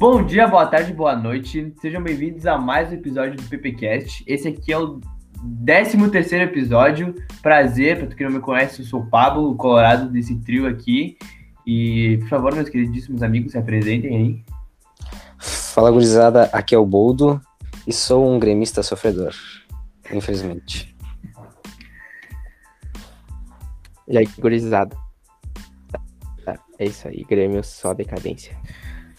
[0.00, 1.74] Bom dia, boa tarde, boa noite.
[1.78, 4.24] Sejam bem-vindos a mais um episódio do PPcast.
[4.26, 4.98] Esse aqui é o
[5.66, 7.14] 13 terceiro episódio.
[7.42, 11.18] Prazer, para quem não me conhece, eu sou o Pablo, o colorado desse trio aqui.
[11.66, 14.44] E, por favor, meus queridíssimos amigos, se apresentem aí.
[15.38, 16.44] Fala, gurizada.
[16.44, 17.38] Aqui é o Boldo
[17.86, 19.34] e sou um gremista sofredor,
[20.10, 20.96] infelizmente.
[24.08, 24.96] E aí, gurizada.
[26.42, 28.56] Tá, É isso aí, Grêmio só decadência.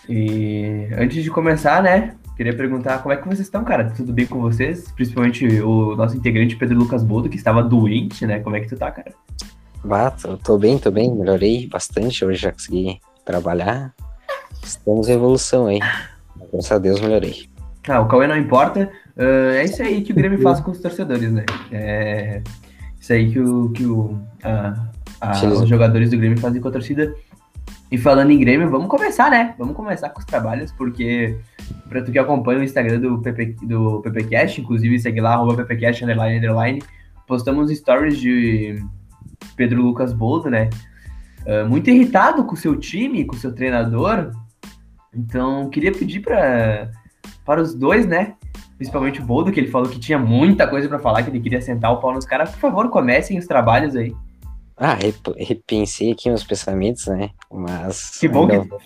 [0.10, 3.92] E antes de começar, né, queria perguntar como é que vocês estão, cara?
[3.96, 4.92] Tudo bem com vocês?
[4.92, 8.40] Principalmente o nosso integrante Pedro Lucas Boldo, que estava doente, né?
[8.40, 9.12] Como é que tu tá, cara?
[9.84, 12.24] Bah, tô, tô bem, tô bem, melhorei bastante.
[12.26, 13.94] Hoje já consegui trabalhar.
[14.64, 15.80] Estamos em evolução aí.
[16.52, 17.48] Graças a Deus melhorei.
[17.88, 18.92] Ah, o Cauê não importa.
[19.18, 21.46] Ah, é isso aí que o Grêmio faz com os torcedores, né?
[21.72, 22.42] É
[23.00, 24.88] isso aí que, o, que o, a-
[25.20, 27.14] a- os jogadores do Grêmio fazem com a torcida.
[27.92, 29.54] E falando em Grêmio, vamos começar, né?
[29.58, 31.38] Vamos começar com os trabalhos, porque
[31.90, 36.04] pra tu que acompanha o Instagram do, PP, do PPCast, inclusive segue lá, arroba PPCast,
[36.04, 36.84] underline, underline,
[37.28, 38.82] postamos stories de
[39.58, 40.70] Pedro Lucas Boldo, né?
[41.48, 44.32] Ah, muito irritado com o seu time, com o seu treinador.
[45.14, 46.90] Então, queria pedir pra,
[47.46, 48.36] para os dois, né?
[48.78, 51.62] Principalmente o Boldo, que ele falou que tinha muita coisa pra falar, que ele queria
[51.62, 52.52] sentar o pau nos caras.
[52.52, 54.16] Por favor, comecem os trabalhos aí.
[54.84, 57.30] Ah, rep- repensei aqui meus pensamentos, né?
[57.52, 58.18] Mas.
[58.18, 58.54] Que bom que.
[58.54, 58.78] ainda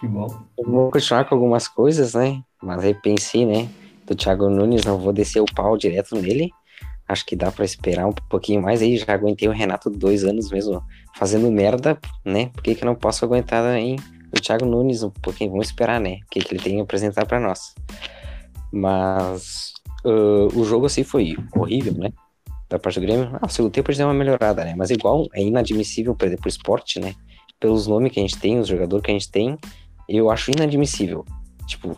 [0.00, 0.26] Que bom.
[0.66, 2.42] Vou continuar com algumas coisas, né?
[2.60, 3.68] Mas repensei, né?
[4.04, 6.50] Do Thiago Nunes, não vou descer o pau direto nele.
[7.08, 8.96] Acho que dá pra esperar um pouquinho mais aí.
[8.96, 10.82] Já aguentei o Renato dois anos mesmo
[11.14, 12.46] fazendo merda, né?
[12.46, 13.94] Por que, que eu não posso aguentar aí
[14.36, 15.50] o Thiago Nunes um pouquinho?
[15.52, 16.18] Vamos esperar, né?
[16.26, 17.72] O que, que ele tem a apresentar pra nós.
[18.72, 19.72] Mas
[20.04, 22.10] ah, o jogo assim foi horrível, né?
[22.68, 23.30] Da parte do Grêmio.
[23.40, 24.74] Ah, o segundo tempo a gente deu uma melhorada, né?
[24.76, 27.14] Mas igual é inadmissível perder pro esporte, né?
[27.60, 29.56] Pelos nomes que a gente tem, os jogadores que a gente tem,
[30.08, 31.24] eu acho inadmissível.
[31.66, 31.96] Tipo,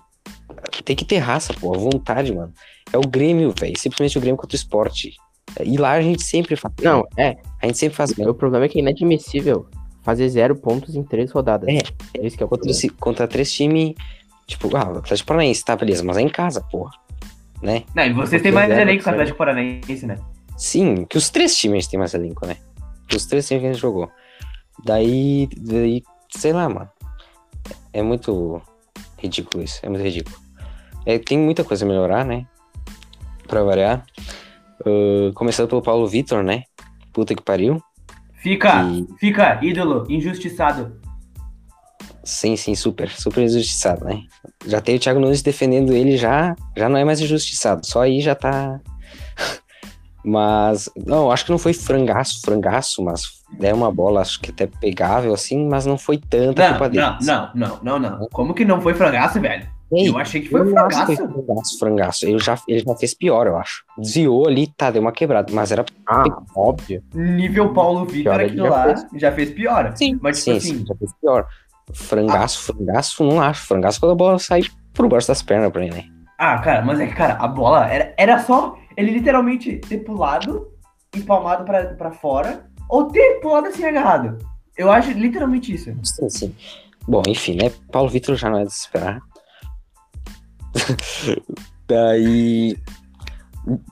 [0.85, 2.53] tem que ter raça, pô, a vontade, mano.
[2.93, 3.79] É o Grêmio, velho.
[3.79, 5.13] Simplesmente o Grêmio contra o esporte.
[5.65, 6.75] E lá a gente sempre faz.
[6.83, 7.37] Não, é.
[7.63, 8.27] A gente sempre faz bem.
[8.29, 9.67] O problema é que é inadmissível
[10.03, 11.69] fazer zero pontos em três rodadas.
[11.69, 11.79] É.
[12.27, 13.95] Esse que é o Contra, esse- contra três times.
[14.47, 16.91] Tipo, ah, o Atlético Paranaense, tá, beleza, mas é em casa, porra.
[17.63, 17.83] Né?
[17.95, 19.17] Não, e vocês têm mais elenco que o zero.
[19.17, 20.17] Atlético Paranaense, né?
[20.59, 22.57] Sim, que os três times têm mais elenco, né?
[23.15, 24.11] Os três times que a gente jogou.
[24.85, 26.91] Daí, daí, sei lá, mano.
[27.93, 28.61] É muito
[29.17, 30.37] ridículo isso, é muito ridículo.
[31.07, 32.45] É, tem muita coisa a melhorar, né?
[33.47, 34.05] Pra variar.
[34.85, 36.65] Ah, começando pelo Paulo Vitor, né?
[37.13, 37.83] Puta que pariu.
[38.43, 41.01] Fica, E- fica, ídolo, injustiçado.
[42.23, 44.23] Sim, sim, super, super injustiçado, né?
[44.67, 47.87] Já tem o Thiago Nunes defendendo ele, já, já não é mais injustiçado.
[47.87, 48.79] Só aí já tá.
[50.29, 53.23] Mas, não, acho que não foi frangaço, frangaço, mas
[53.63, 57.03] é uma bola, acho que até pegável, assim, mas não foi tanta Não, culpa dele.
[57.03, 57.19] não,
[57.55, 58.29] não, não, não, não.
[58.31, 59.67] Como que não foi frangaço, velho?
[59.91, 61.33] Ei, Eu achei que foi eu não acho que frangaço.
[61.35, 62.27] foi frangaço, frangaço.
[62.27, 63.85] Ele já, ele já fez pior, eu acho.
[63.97, 65.83] Desviou ali, tá, deu uma quebrada, mas era.
[66.07, 66.25] Ah,
[66.55, 67.03] óbvio.
[67.15, 69.07] Nível Paulo Vitor, ele aquilo já lá fez.
[69.15, 69.93] já fez pior.
[69.97, 71.47] Sim, Mas, tipo sim, assim- sim, já fez pior.
[71.95, 73.67] Frangaço, frangaço, não acho.
[73.67, 74.61] Frangaço quando a bola sai
[74.93, 76.05] por baixo das pernas pra ele, né?
[76.39, 80.73] Ah, cara, mas é que, cara, a bola era, era só ele literalmente ter pulado,
[81.15, 84.45] empalmado pra, pra fora, ou ter pulado assim agarrado.
[84.77, 85.95] Eu acho literalmente isso.
[86.03, 86.55] Sim, sim.
[87.07, 87.71] Bom, enfim, né?
[87.93, 89.21] Paulo Vitor já não é de esperar.
[91.87, 92.77] Daí.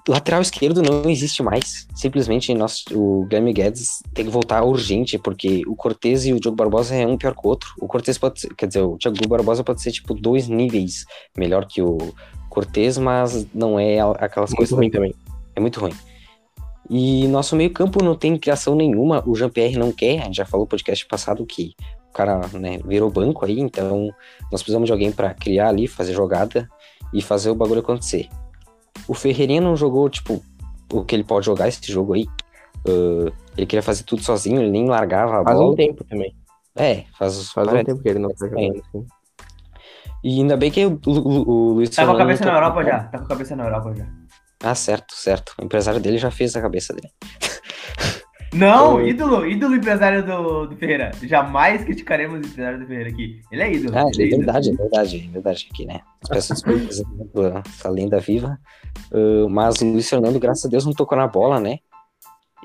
[0.09, 1.87] Lateral esquerdo não existe mais.
[1.95, 6.57] Simplesmente nós, o Guilherme Guedes tem que voltar urgente, porque o Cortez e o Diogo
[6.57, 7.69] Barbosa é um pior que o outro.
[7.79, 11.05] O Cortez pode ser, quer dizer, o Diogo Barbosa pode ser tipo dois níveis
[11.37, 11.99] melhor que o
[12.57, 15.15] Cortez, mas não é aquelas Muito coisas ruim também.
[15.55, 15.93] é muito ruim.
[16.89, 19.23] E nosso meio-campo não tem criação nenhuma.
[19.27, 20.21] O Jean-Pierre não quer.
[20.23, 21.75] A gente já falou no podcast passado que
[22.09, 23.61] o cara né, virou banco aí.
[23.61, 24.09] Então
[24.51, 26.67] nós precisamos de alguém para criar ali, fazer jogada
[27.13, 28.27] e fazer o bagulho acontecer.
[29.07, 30.43] O Ferreirinha não jogou, tipo,
[30.91, 32.27] o que ele pode jogar esse jogo aí.
[32.89, 35.73] Ah, ele queria fazer tudo sozinho, ele nem largava a Faz bola.
[35.73, 36.35] um tempo também.
[36.75, 39.07] É, faz, Faz um tempo que ele não tá jogando assim.
[40.27, 42.59] E ainda bem que o, o, o Luiz Tá com a Fernando cabeça não na
[42.59, 43.05] tá- Europa já.
[43.05, 44.07] Tá com a cabeça na Europa já.
[44.61, 45.55] Ah, certo, certo.
[45.57, 47.09] O empresário dele já fez a cabeça dele.
[48.53, 51.13] Não, ídolo, ídolo empresário do, do Ferreira.
[51.23, 53.41] Jamais criticaremos o empresário do Ferreira aqui.
[53.53, 53.97] Ele é ídolo.
[53.97, 54.45] Ah, ele é ídolo.
[54.45, 56.01] verdade, é verdade, é verdade aqui, né?
[56.27, 58.59] Pela essa lenda viva.
[59.13, 61.79] Ah, mas o Luiz Fernando, graças a Deus, não tocou na bola, né?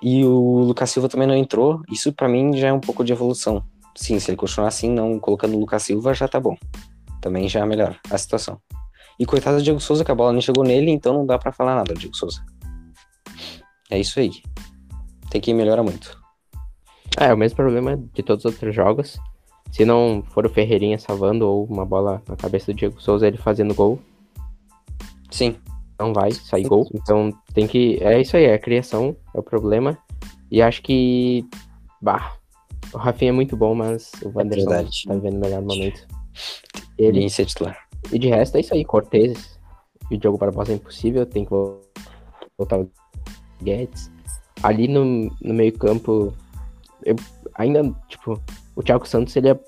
[0.01, 1.81] E o Lucas Silva também não entrou.
[1.91, 3.63] Isso pra mim já é um pouco de evolução.
[3.95, 6.55] Sim, se ele continuar assim, não colocando o Lucas Silva, já tá bom.
[7.21, 8.59] Também já melhora a situação.
[9.19, 11.51] E coitado do Diego Souza, que a bola nem chegou nele, então não dá pra
[11.51, 12.43] falar nada do Diego Souza.
[13.89, 14.31] É isso aí.
[15.29, 16.19] Tem que melhorar muito.
[17.19, 19.19] É, o mesmo problema de todos os outros jogos.
[19.71, 23.37] Se não for o Ferreirinha salvando ou uma bola na cabeça do Diego Souza, ele
[23.37, 23.99] fazendo gol,
[25.29, 25.55] Sim.
[25.99, 26.89] não vai sair gol.
[26.93, 27.97] Então tem que.
[28.01, 29.97] É isso aí, é a criação, é o problema.
[30.49, 31.45] E acho que.
[32.01, 32.35] Bah,
[32.93, 35.03] o Rafinha é muito bom, mas o Wanderson verdade.
[35.05, 36.07] tá vivendo o melhor momento.
[36.97, 37.77] Ele, Ele ser titular.
[38.11, 39.59] e de resto é isso aí, Cortez
[40.09, 41.81] e o Diogo Barbosa é impossível, tem que vol-
[42.57, 42.89] voltar o
[43.61, 44.11] Guedes.
[44.63, 45.05] Ali no,
[45.41, 46.33] no meio campo,
[47.03, 47.15] eu
[47.55, 48.39] ainda, tipo,
[48.75, 49.59] o Thiago Santos ele é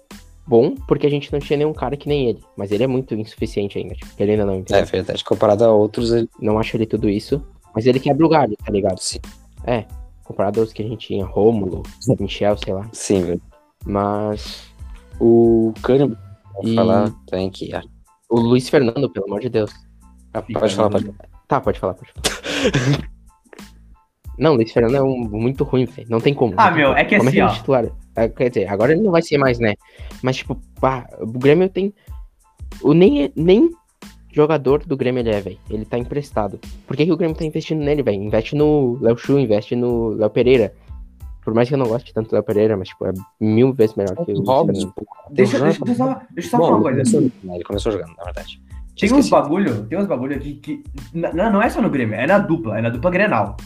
[0.45, 3.15] bom porque a gente não tinha nenhum cara que nem ele, mas ele é muito
[3.15, 4.85] insuficiente ainda, tipo, ele ainda não É entendeu.
[4.85, 5.23] verdade.
[5.23, 6.29] Comparado a outros, ele...
[6.39, 7.41] Não acho ele tudo isso,
[7.73, 8.99] mas ele quebra o galho, tá ligado?
[8.99, 9.19] sim,
[10.23, 11.83] Comparado aos que a gente tinha, Rômulo,
[12.19, 12.87] Michel, sei lá.
[12.93, 13.41] sim velho.
[13.85, 14.63] Mas
[15.19, 16.17] O Kahneman,
[16.53, 17.73] vou E- falar também que.
[17.73, 17.81] ah,
[18.29, 19.71] o Luiz Fernando, pelo amor de Deus.
[20.53, 21.13] Pode falar, pode
[21.47, 23.07] Tá, pode falar, pode falar.
[24.39, 26.07] Não, Luiz Fernando é um muito ruim, velho.
[26.09, 26.53] Não tem como.
[26.57, 26.99] Ah, tem meu, como.
[26.99, 27.85] é que como assim, é que é titular?
[28.15, 29.75] É, Quer dizer, agora ele não vai ser mais, né?
[30.23, 31.93] Mas, tipo, pá, o Grêmio tem.
[32.81, 33.69] O nem, nem
[34.31, 35.59] jogador do Grêmio ele é, velho.
[35.69, 36.59] Ele tá emprestado.
[36.87, 38.23] Por que, que o Grêmio tá investindo nele, velho?
[38.23, 40.73] Investe no Léo Chu, investe no Léo Pereira.
[41.43, 43.95] Por mais que eu não goste tanto do Léo Pereira, mas, tipo, é mil vezes
[43.95, 44.93] melhor que o Fernando.
[44.95, 45.05] pô.
[45.31, 47.11] Deixa, Jogando- deixa, eu só, deixa eu só Bom, falar uma ele coisa.
[47.17, 48.61] começou- né, Ele começou jogando, na verdade.
[48.99, 50.83] Tem uns bagulho, tem uns bagulho aqui que.
[51.13, 53.57] Não, não é só no Grêmio, é na dupla, é na dupla Grenal.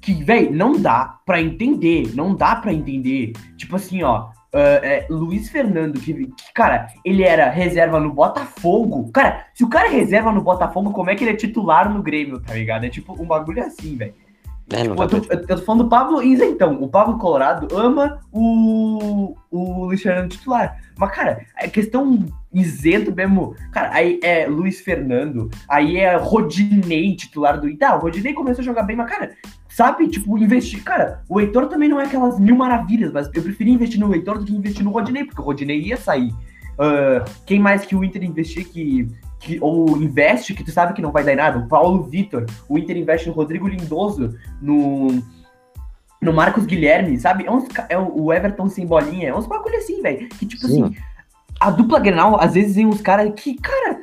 [0.00, 3.32] Que, véi, não dá pra entender, não dá pra entender.
[3.56, 4.28] Tipo assim, ó.
[4.54, 9.10] ah, é, Luiz Fernando, que, que, cara, ele era reserva no Botafogo.
[9.12, 12.02] Cara, se o cara é reserva no Botafogo, como é que ele é titular no
[12.02, 12.84] Grêmio, tá ligado?
[12.84, 14.14] É tipo um bagulho assim, velho.
[14.70, 16.82] É, dá eu, tô, eu tô falando do Pablo Isentão.
[16.82, 20.78] O Pablo Colorado ama o, o Luiz Fernando titular.
[20.96, 23.54] Mas, cara, é questão isento mesmo.
[23.72, 27.96] Cara, aí é Luiz Fernando, aí é Rodinei titular do Ita.
[27.96, 29.30] o Rodinei começou a jogar bem, mas, cara,
[29.68, 30.82] sabe, tipo, investir.
[30.82, 34.38] Cara, o Heitor também não é aquelas mil maravilhas, mas eu preferi investir no Heitor
[34.38, 36.32] do que investir no Rodinei, porque o Rodinei ia sair.
[36.78, 39.08] Ah, quem mais que o Inter investir que.
[39.48, 41.58] Que, ou investe, que tu sabe que não vai dar em nada.
[41.58, 45.22] O Paulo Vitor, o Inter investe no Rodrigo Lindoso, no,
[46.20, 47.46] no Marcos Guilherme, sabe?
[47.46, 50.28] É, uns, é o o Everton sem bolinha, é uns bagulho assim, velho.
[50.28, 50.84] Que tipo Sim.
[50.84, 50.96] assim,
[51.58, 54.02] a dupla Grenal, às vezes vem uns caras que, cara,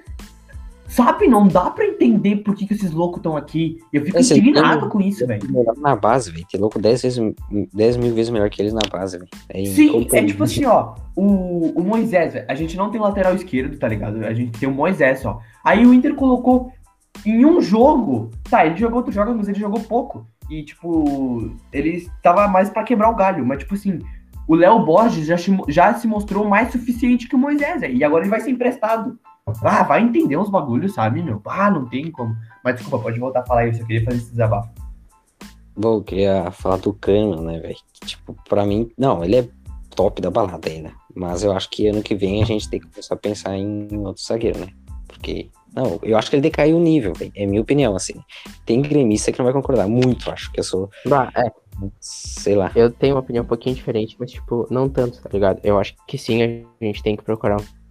[0.87, 3.77] sabe, não dá pra entender por que, que esses loucos estão aqui.
[3.91, 5.41] Eu fico É, você indignado tem- com isso, velho.
[5.77, 6.45] Na base, velho.
[6.51, 7.33] Tem louco 10, vezes,
[7.73, 9.29] 10 mil vezes melhor que eles na base, velho.
[9.49, 13.33] É Sim, é tipo assim, ó, o, o Moisés, velho, a gente não tem lateral
[13.35, 14.23] esquerdo, tá ligado?
[14.25, 15.39] A gente tem o Moisés só.
[15.63, 16.71] Aí o Inter colocou
[17.25, 20.27] em um jogo, tá, ele jogou outros jogos, mas ele jogou pouco.
[20.49, 23.99] E, tipo, ele tava mais pra quebrar o galho, mas, tipo assim,
[24.47, 25.35] o Léo Borges já,
[25.67, 29.17] já se mostrou mais suficiente que o Moisés, velho, e agora ele vai ser emprestado.
[29.62, 31.39] Ah, vai entender uns bagulhos, sabe, meu?
[31.45, 32.36] Ah, não tem como.
[32.63, 34.69] Mas desculpa, pode voltar a falar isso, eu queria fazer esse desabafo.
[35.77, 37.75] Bom, eu queria falar do Kahneman, né, velho?
[37.94, 39.47] Que, Tipo, pra mim, não, ele é
[39.95, 40.92] top da balada ainda.
[41.13, 43.88] Mas eu acho que ano que vem a gente tem que começar a pensar em
[44.00, 44.68] outro zagueiro, né?
[45.07, 47.31] Porque, não, eu acho que ele decaiu o nível, velho.
[47.36, 48.15] É minha opinião, assim.
[48.65, 51.51] Tem gremista que não vai concordar muito, acho que eu sou, Bah, é,
[52.01, 52.71] sei lá.
[52.75, 55.59] eu tenho uma opinião um pouquinho diferente, mas, tipo, não tanto, tá ligado?
[55.63, 57.57] Eu acho que sim, a gente tem que procurar.
[57.62, 57.84] um-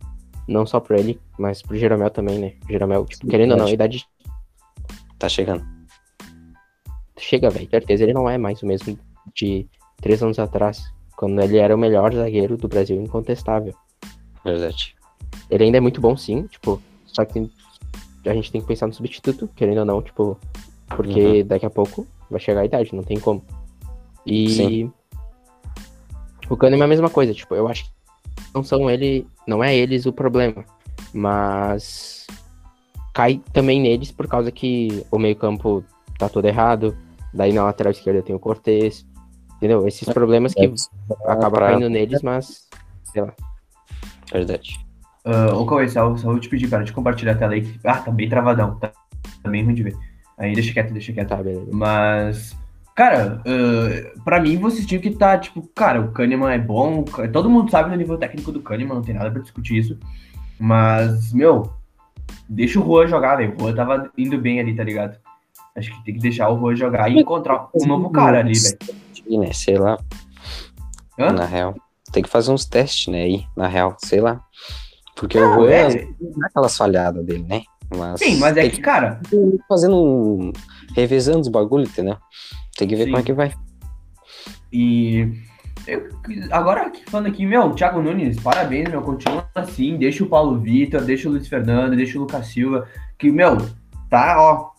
[0.46, 2.52] Não só pra ele, mas pro Jeromel também, né?
[2.68, 4.06] Jeromel, tipo, querendo ou não, a idade
[5.18, 5.64] Tá chegando.
[7.18, 7.68] chega, velho.
[7.70, 8.98] Certeza ele não é mais o mesmo
[9.34, 9.66] de
[10.02, 10.84] três anos atrás,
[11.16, 13.74] quando ele era o melhor zagueiro do Brasil, incontestável.
[14.44, 14.94] Verdade.
[15.48, 17.50] Ele ainda é muito bom, sim, tipo, só que
[18.26, 20.38] a gente tem que pensar no substituto, querendo ou não, tipo,
[20.88, 23.42] porque daqui a pouco vai chegar a idade, não tem como.
[24.26, 24.92] E Sim.
[26.48, 27.93] o Kahneman é a mesma coisa, tipo, eu acho que
[28.54, 30.64] não são ele, não é eles o problema,
[31.12, 32.26] mas
[33.12, 35.84] cai também neles por causa que o meio-campo
[36.18, 36.96] tá todo errado,
[37.32, 39.06] daí na lateral esquerda tem o Cortez,
[39.56, 39.86] entendeu?
[39.86, 40.72] Esses problemas que
[41.26, 42.68] acabam pra- caindo neles, mas
[44.32, 44.84] Verdade.
[45.24, 47.74] Uh, ô, Cauê, só, só vou te pedir, para de compartilhar a tela aí.
[47.84, 48.78] Ah, tá bem travadão.
[48.78, 48.92] Tá,
[49.42, 49.96] tá bem ruim de ver.
[50.36, 51.28] Aí deixa quieto, deixa quieto.
[51.28, 51.70] tá, beleza.
[51.72, 52.56] Mas,
[52.94, 57.00] cara, uh, pra mim vocês tinham que estar, tipo, cara, o Kahneman é bom.
[57.00, 59.98] o Todo mundo sabe do nível técnico do Kahneman, não tem nada pra discutir isso.
[60.58, 61.72] Mas, meu,
[62.48, 63.54] deixa o Juan jogar, velho.
[63.56, 65.16] O Juan tava indo bem ali, tá ligado?
[65.76, 69.40] Acho que tem que deixar o Juan jogar e encontrar um novo cara ali, velho.
[69.40, 69.98] Né, sei lá,
[71.18, 71.32] Hã?
[71.32, 71.74] na real.
[72.12, 74.40] Tem que fazer uns testes, né, aí, na real, sei lá.
[75.16, 76.08] Porque o Não, Juan é- é
[76.44, 77.62] aquelas falhadas dele, né?
[77.96, 79.20] Mas Sim, mas é que, cara,
[79.68, 80.52] fazendo um.
[80.94, 82.16] revezando os bagulhos, entendeu?
[82.76, 83.10] Tem que ver Sim.
[83.10, 83.52] como é que vai.
[84.72, 85.32] E
[85.86, 86.08] eu,
[86.50, 91.28] agora falando aqui, meu, Thiago Nunes, parabéns, meu, continua assim, deixa o Paulo Vitor, deixa
[91.28, 92.88] o Luiz Fernando, deixa o Lucas Silva,
[93.18, 93.56] que, meu,
[94.10, 94.73] tá, ó,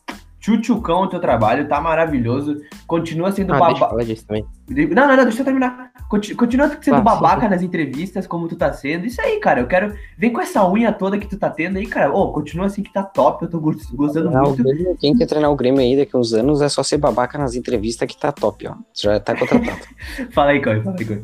[0.45, 4.45] tchutchucão o teu trabalho, tá maravilhoso, continua sendo Ah, baba- deixa eu falar disso também.
[4.69, 5.91] Não, não, não, deixa eu terminar.
[6.07, 7.49] Conti- Continua sendo Ah, babaca sim.
[7.49, 9.07] nas entrevistas, como tu tá sendo.
[9.07, 9.59] Isso aí, cara.
[9.61, 9.95] Eu quero.
[10.17, 12.13] Vem com essa unha toda que tu tá tendo aí, cara.
[12.13, 13.43] Ô, continua assim que tá top.
[13.43, 14.63] Eu tô gost- gostando Treinar o muito.
[14.63, 17.55] Grêmio, quem quer treinar o Grêmio aí daqui uns anos é só ser babaca nas
[17.55, 18.75] entrevistas que tá top, ó.
[18.93, 19.79] Já tá contratado.
[20.31, 21.21] Fala aí, Cauê, fala aí, Cauê.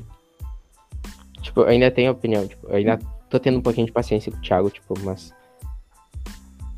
[1.41, 2.99] Tipo, eu ainda tenho opinião, tipo, eu ainda
[3.29, 5.31] tô tendo um pouquinho de paciência com o Thiago, tipo, mas.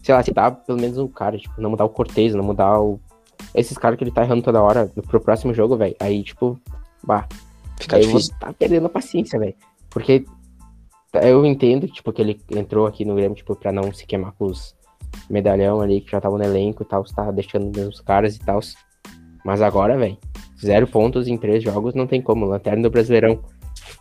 [0.03, 2.79] Sei lá, se dá pelo menos um cara, tipo, não mudar o Cortez, não mudar
[2.79, 2.99] o.
[3.55, 5.95] Esses caras que ele tá errando toda hora pro próximo jogo, velho.
[5.99, 6.59] Aí, tipo,
[7.03, 7.27] bah,
[7.79, 8.37] Fica aí eu vou difícil.
[8.39, 9.55] tá perdendo a paciência, velho.
[9.89, 10.25] Porque
[11.21, 14.45] eu entendo, tipo, que ele entrou aqui no Grêmio, tipo, pra não se queimar com
[14.45, 14.75] os
[15.29, 18.39] medalhão ali que já estavam no elenco e tal, tá deixando os mesmos caras e
[18.39, 18.59] tal.
[19.45, 20.17] Mas agora, velho,
[20.59, 22.45] zero pontos em três jogos não tem como.
[22.45, 23.39] Lanterna do Brasileirão.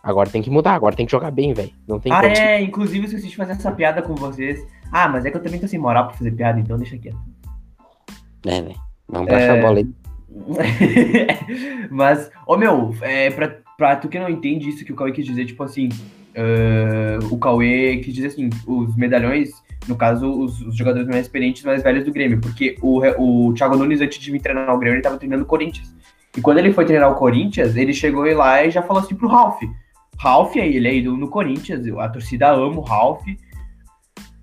[0.02, 1.70] Agora tem que mudar, agora tem que jogar bem, velho.
[1.86, 2.32] Não tem Ah, como.
[2.32, 2.60] é.
[2.62, 4.64] Inclusive, eu esqueci de fazer essa piada com vocês.
[4.92, 7.16] Ah, mas é que eu também tô sem moral pra fazer piada, então deixa quieto.
[8.44, 8.74] É, né?
[9.08, 9.88] Vamos baixar a bola aí.
[11.90, 15.26] Mas, ô meu, é, pra, pra tu que não entende isso que o Cauê quis
[15.26, 15.88] dizer, tipo assim,
[16.36, 19.50] ah, o Cauê quis dizer assim, os medalhões,
[19.88, 23.76] no caso, os, os jogadores mais experientes, mais velhos do Grêmio, porque o, o Thiago
[23.76, 25.94] Nunes, antes de vir treinar o Grêmio, ele tava treinando o Corinthians.
[26.36, 29.28] E quando ele foi treinar o Corinthians, ele chegou lá e já falou assim pro
[29.28, 29.60] Ralf.
[30.18, 33.22] Ralf, aí, ele é ídolo no Corinthians, a torcida ama o Ralf.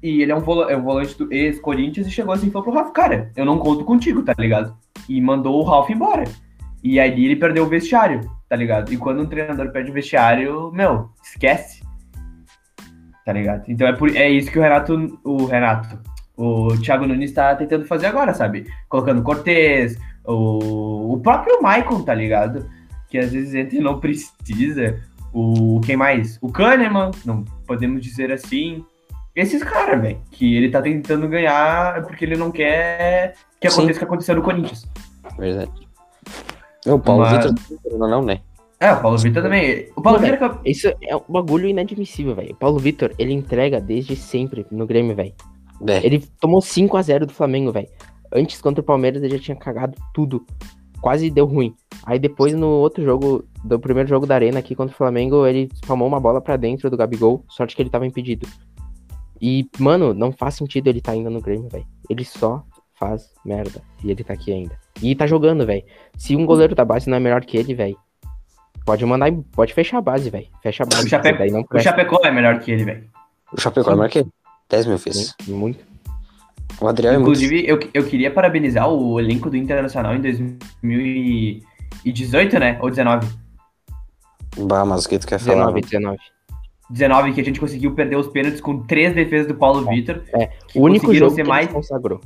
[0.01, 2.63] E ele é um, vola- é um volante do ex-Corinthians e chegou assim e falou
[2.69, 4.75] pro Ralf, cara, eu não conto contigo, tá ligado?
[5.07, 6.23] E mandou o Ralf embora.
[6.81, 8.93] E aí ele perdeu o vestiário, tá ligado?
[8.93, 11.83] E quando um treinador perde o vestiário, meu, esquece.
[13.25, 13.65] Tá ligado?
[13.67, 15.99] Então é, por, é isso que o Renato, o Renato,
[16.37, 18.65] o Thiago Nunes tá tentando fazer agora, sabe?
[18.87, 22.69] Colocando Cortez, o, o próprio Maicon, tá ligado?
[23.09, 25.01] Que às vezes entra e não precisa.
[25.33, 26.39] O quem mais?
[26.41, 28.83] O Kahneman, não podemos dizer assim.
[29.39, 33.99] Esses caras, velho, que ele tá tentando ganhar porque ele não quer que aconteça o
[33.99, 34.87] que aconteceu no Corinthians.
[35.37, 35.71] Verdade.
[36.85, 38.39] O Paulo Mas- Vitor não, não, né?
[38.79, 39.89] É, o Paulo Vitor também.
[39.95, 40.61] O Paulo Vitor.
[40.65, 42.51] Isso é um bagulho inadmissível, velho.
[42.53, 45.33] O Paulo Vitor, ele entrega desde sempre no Grêmio, velho.
[45.87, 47.87] É, Ele tomou 5 a 0 do Flamengo, velho.
[48.33, 50.45] Antes contra o Palmeiras ele já tinha cagado tudo.
[51.01, 51.73] Quase deu ruim.
[52.05, 55.69] Aí depois no outro jogo, do primeiro jogo da Arena aqui contra o Flamengo, ele
[55.75, 58.47] spamou uma bola pra dentro do Gabigol, sorte que ele tava impedido.
[59.41, 61.85] E, mano, não faz sentido ele tá ainda no Grêmio, velho.
[62.09, 62.63] Ele só
[62.99, 63.81] faz merda.
[64.03, 64.75] E ele tá aqui ainda.
[65.01, 65.83] E tá jogando, velho.
[66.17, 67.97] Se um goleiro da base não é melhor que ele, velho,
[68.85, 70.47] pode mandar, pode fechar a base, velho.
[70.61, 71.05] Fecha a base.
[71.05, 71.79] O Chape- daí não O.
[71.79, 73.09] Chapecó é melhor que ele, velho.
[73.53, 74.29] o Chapecó é maior que ele.
[74.69, 75.33] 10 mil vezes.
[75.47, 75.83] Muito.
[76.79, 77.31] O Adriel é muito.
[77.31, 82.77] Inclusive, eu, eu queria parabenizar o elenco do Internacional em 2018, né?
[82.81, 83.27] Ou 19.
[84.57, 85.71] Bah, mas o que tu quer falar?
[85.71, 86.17] 19, 19.
[86.89, 90.21] 19, que a gente conseguiu perder os pênaltis com três defesas do Paulo Vitor.
[90.33, 92.19] É, O único jogo ser que mais consagrou.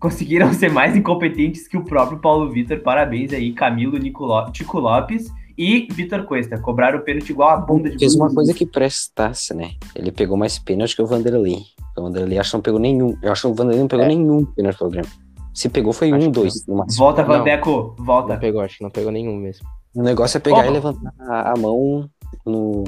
[0.00, 2.78] conseguiram ser mais incompetentes que o próprio Paulo Vitor.
[2.80, 6.58] Parabéns aí, Camilo Nico Lo- Tico Lopes e Vitor Cuesta.
[6.58, 9.72] Cobraram o pênalti igual a bunda de Fez uma coisa que prestasse, né?
[9.94, 11.58] Ele pegou mais pênalti que o Vanderlei.
[11.96, 13.16] O Vanderlei acho que não pegou nenhum.
[13.22, 14.08] Eu acho que o Vanderlei não pegou É.
[14.08, 15.10] nenhum pênalti pelo Grêmio.
[15.54, 17.04] Se pegou foi Acho um, dois, no máximo.
[17.04, 17.22] Volta.
[17.22, 18.32] Vandeco, volta.
[18.32, 19.66] Não pegou, acho que não pegou nenhum mesmo.
[19.94, 20.64] O negócio é pegar Ó.
[20.64, 22.08] e levantar a mão
[22.46, 22.84] no.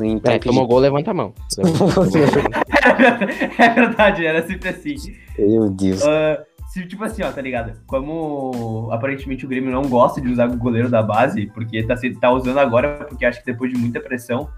[0.00, 1.34] Em É, tomou gol, levanta a mão.
[3.58, 4.94] é verdade, era sempre assim.
[5.38, 6.02] Meu Deus.
[6.02, 7.72] Ah, se, tipo assim, ó, tá ligado?
[7.86, 12.14] Como aparentemente o Grêmio não gosta de usar o goleiro da base, porque tá, se-
[12.18, 14.48] tá usando agora, porque acho que depois de muita pressão.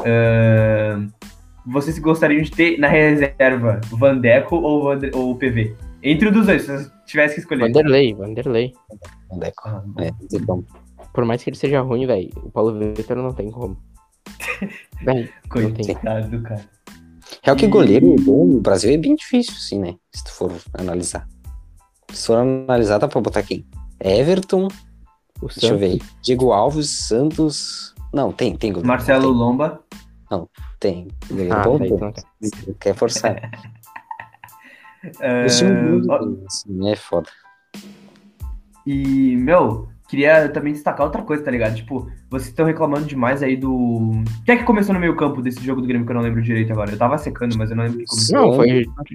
[0.00, 1.00] ah,
[1.64, 5.76] vocês gostariam de ter na reserva Vandeco ou, Vander, ou PV?
[6.02, 7.66] Entre os dois, se vocês tivessem que escolher.
[7.68, 8.72] Vanderlei, Vanderlei.
[9.30, 9.62] Vandeco.
[9.68, 10.64] Ah, É, tem como.
[11.12, 13.76] Por mais que ele seja ruim, velho, o Paulo Vitor não tem como.
[15.48, 16.64] Coitado do cara.
[17.42, 19.94] É o que E- goleiro bom no Brasil é bem difícil, assim, né?
[20.14, 21.26] Se tu for analisar.
[22.12, 23.66] Se for analisar, dá pra botar quem?
[24.00, 24.68] Everton,
[25.40, 25.98] o deixa eu ver.
[26.22, 27.94] Diego Alves, Santos.
[28.12, 28.88] Não, tem, tem goleiro.
[28.88, 29.82] Marcelo Lomba.
[30.28, 30.48] Tem.
[30.80, 31.08] tem.
[31.28, 31.88] Goleiro Ah, bom, tem.
[31.96, 32.12] tu não
[32.80, 32.94] quer.
[32.94, 33.50] Forçar.
[35.44, 37.28] Esse time ó, assim, é foda.
[38.86, 41.74] E, meu, queria também destacar outra coisa, tá ligado?
[41.74, 44.10] Tipo, vocês estão reclamando demais aí do.
[44.44, 46.42] Quem é que começou no meio campo desse jogo do Grêmio que eu não lembro
[46.42, 46.90] direito agora?
[46.90, 48.36] Eu tava secando, mas eu não lembro quem começou.
[48.36, 48.72] Não, foi o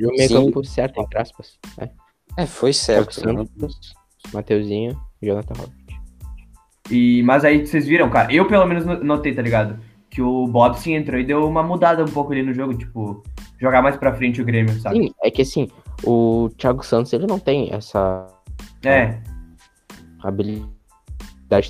[0.09, 1.59] meio campo certo, entre aspas.
[1.79, 1.89] É.
[2.35, 3.23] É, foi certo.
[3.25, 3.45] Né?
[3.59, 3.93] Santos,
[4.33, 5.77] Mateuzinho e Jonathan Robert.
[6.89, 9.79] E, mas aí vocês viram, cara, eu pelo menos no- notei, tá ligado?
[10.09, 13.21] Que o Bobson entrou e deu uma mudada um pouco ali no jogo, tipo,
[13.59, 14.97] jogar mais pra frente o Grêmio, sabe?
[14.97, 15.67] Sim, é que assim,
[16.03, 18.25] o Thiago Santos, ele não tem essa
[18.83, 19.19] É,
[20.23, 20.76] habilidade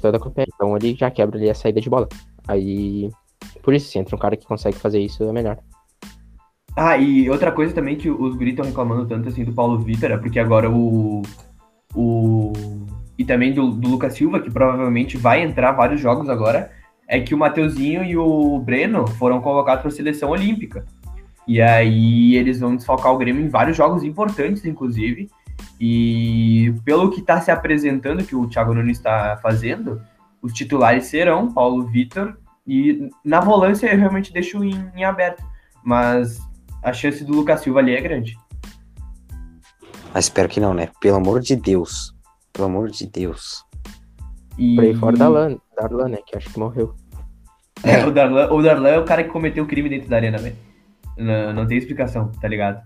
[0.01, 2.07] toda com o pé, então ele já quebra ali a saída de bola.
[2.47, 3.09] Aí,
[3.61, 5.57] por isso, se entra um cara que consegue fazer isso, é melhor.
[6.75, 10.11] Ah, e outra coisa também que os guris estão reclamando tanto assim do Paulo Vitor
[10.11, 11.23] é porque agora o.
[11.95, 12.53] O.
[13.17, 16.71] E também do, do Lucas Silva, que provavelmente vai entrar vários jogos agora.
[17.07, 20.85] é que o Mateuzinho e o Breno foram convocados para a seleção olímpica.
[21.47, 25.29] E aí eles vão desfalcar o Grêmio em vários jogos importantes, inclusive.
[25.79, 30.01] E pelo que está se apresentando, que o Thiago Nunes está fazendo,
[30.41, 35.43] os titulares serão Paulo Vitor e na volância eu realmente deixo em, em, aberto.
[35.83, 36.39] Mas
[36.83, 38.37] a chance do Lucas Silva ali é grande.
[40.13, 40.89] Mas espero que não, né?
[40.99, 42.13] Pelo amor de Deus.
[42.51, 43.63] Pelo amor de Deus.
[44.57, 44.75] E...
[44.75, 46.17] Por aí fora da Darlan, Darlan, né?
[46.25, 46.95] Que acho que morreu.
[47.83, 50.37] É, o Darlan, o Darlan é o cara que cometeu o crime dentro da arena,
[50.37, 50.55] velho.
[51.17, 52.81] Não, não tem explicação, tá ligado?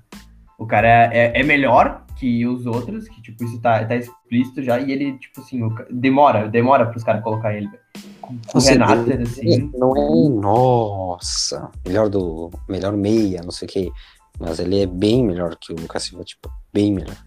[0.58, 4.62] O cara é, é, é, melhor que os outros, que, tipo, isso tá, tá explícito
[4.62, 5.60] já, e ele, tipo assim,
[5.90, 7.68] demora, demora pros caras colocar ele.
[8.54, 9.72] O Renato, assim...
[9.74, 13.92] Não é, nossa, melhor do, melhor meia, não sei o que,
[14.40, 17.18] mas ele é bem melhor que o Lucas Silva, tipo, bem melhor.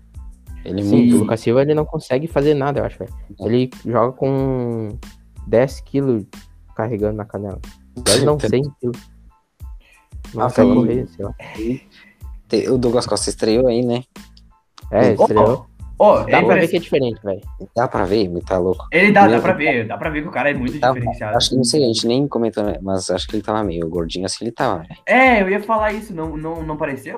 [0.64, 1.16] Ele é Sim, muito...
[1.16, 3.12] o Lucas Silva, ele não consegue fazer nada, eu acho, velho.
[3.40, 3.46] É.
[3.46, 4.96] Ele joga com
[5.48, 6.24] 10 quilos
[6.76, 7.60] carregando na canela.
[7.96, 9.00] 10 não, 100 quilos.
[10.32, 11.34] Nossa, ah, correr, sei lá.
[12.72, 14.04] O Douglas Costa estreou aí, né?
[14.90, 15.66] É, estreou.
[15.96, 17.40] Oh, dá pra ver que é diferente, velho.
[17.74, 18.84] Dá pra ver, muito tá louco.
[18.90, 21.36] Ele dá, dá pra ver, dá pra ver que o cara é muito diferenciado.
[21.36, 23.88] Acho que não sei, a gente nem comentou, né, mas acho que ele tava meio
[23.88, 25.00] gordinho assim, ele tava, velho.
[25.06, 27.16] É, eu ia falar isso, não, não, não pareceu?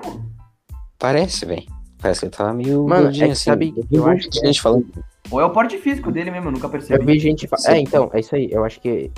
[0.99, 1.65] Parece, velho.
[1.99, 3.49] Parece que ele tava meio Mano, gordinho é que, assim.
[3.49, 4.61] Sabe, eu, eu acho que gente é...
[4.61, 4.85] falando.
[5.31, 6.99] Ou é o porte físico dele mesmo, eu nunca percebi.
[6.99, 7.49] Eu vi gente.
[7.65, 8.47] É, então, é isso aí.
[8.51, 9.11] Eu acho que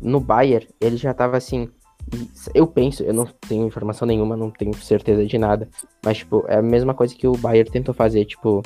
[0.00, 1.68] no Bayern ele já tava assim
[2.54, 5.68] eu penso, eu não tenho informação nenhuma, não tenho certeza de nada.
[6.04, 8.62] Mas, tipo, é a mesma coisa que o Bayern tentou fazer, tipo,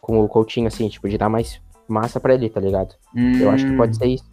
[0.00, 2.94] com o Coutinho, assim, tipo, de dar mais massa pra ele, tá ligado?
[3.14, 3.38] Hum.
[3.38, 4.30] Eu acho que pode ser isso.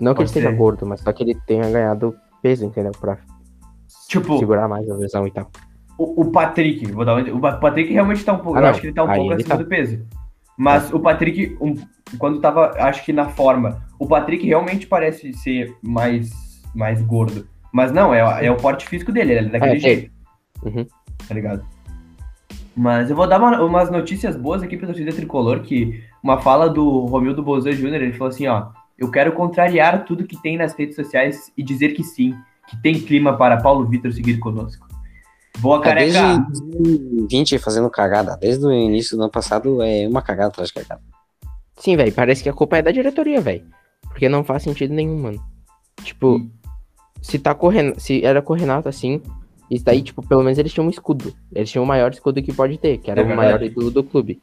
[0.00, 2.92] Não que ele esteja gordo, mas só que ele tenha ganhado peso, entendeu?
[2.92, 3.18] Pra
[4.06, 5.50] tipo, segurar mais a lesão e tal.
[5.98, 8.58] O, o Patrick, vou dar um, o Patrick realmente tá um pouco.
[8.58, 9.56] Ah, eu acho que ele tá um pouco acima tá...
[9.56, 10.06] do peso.
[10.56, 10.94] Mas é.
[10.94, 11.74] o Patrick, um,
[12.18, 17.46] quando tava, acho que na forma, o Patrick realmente parece ser mais mais gordo.
[17.72, 20.10] Mas não, é, é o porte físico dele, ele é daquele é, jeito.
[20.62, 20.86] Uhum.
[21.26, 21.64] Tá ligado?
[22.74, 26.68] Mas eu vou dar uma, umas notícias boas aqui pra torcida tricolor, que uma fala
[26.68, 30.74] do Romildo Bozan Jr., ele falou assim, ó, eu quero contrariar tudo que tem nas
[30.74, 32.34] redes sociais e dizer que sim,
[32.68, 34.86] que tem clima para Paulo Vitor seguir conosco.
[35.58, 36.18] Boa careca!
[36.18, 40.68] É desde 2020 fazendo cagada, desde o início do ano passado é uma cagada atrás
[40.68, 41.02] de cagada.
[41.76, 43.64] Sim, velho, parece que a culpa é da diretoria, velho.
[44.02, 45.40] Porque não faz sentido nenhum, mano.
[46.02, 46.40] Tipo,
[47.20, 49.20] se tá correndo, se era com o Renato assim,
[49.70, 51.32] isso daí, tipo, pelo menos eles tinham um escudo.
[51.54, 54.02] Eles tinham o maior escudo que pode ter, que era é o maior ídolo do
[54.02, 54.40] clube.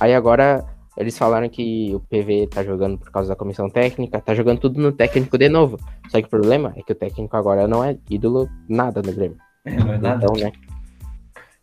[0.00, 0.64] Aí agora
[0.96, 4.80] eles falaram que o PV tá jogando por causa da comissão técnica, tá jogando tudo
[4.80, 5.78] no técnico de novo.
[6.08, 9.38] Só que o problema é que o técnico agora não é ídolo nada no Grêmio.
[9.64, 10.24] É, não é nada.
[10.24, 10.52] Então, né?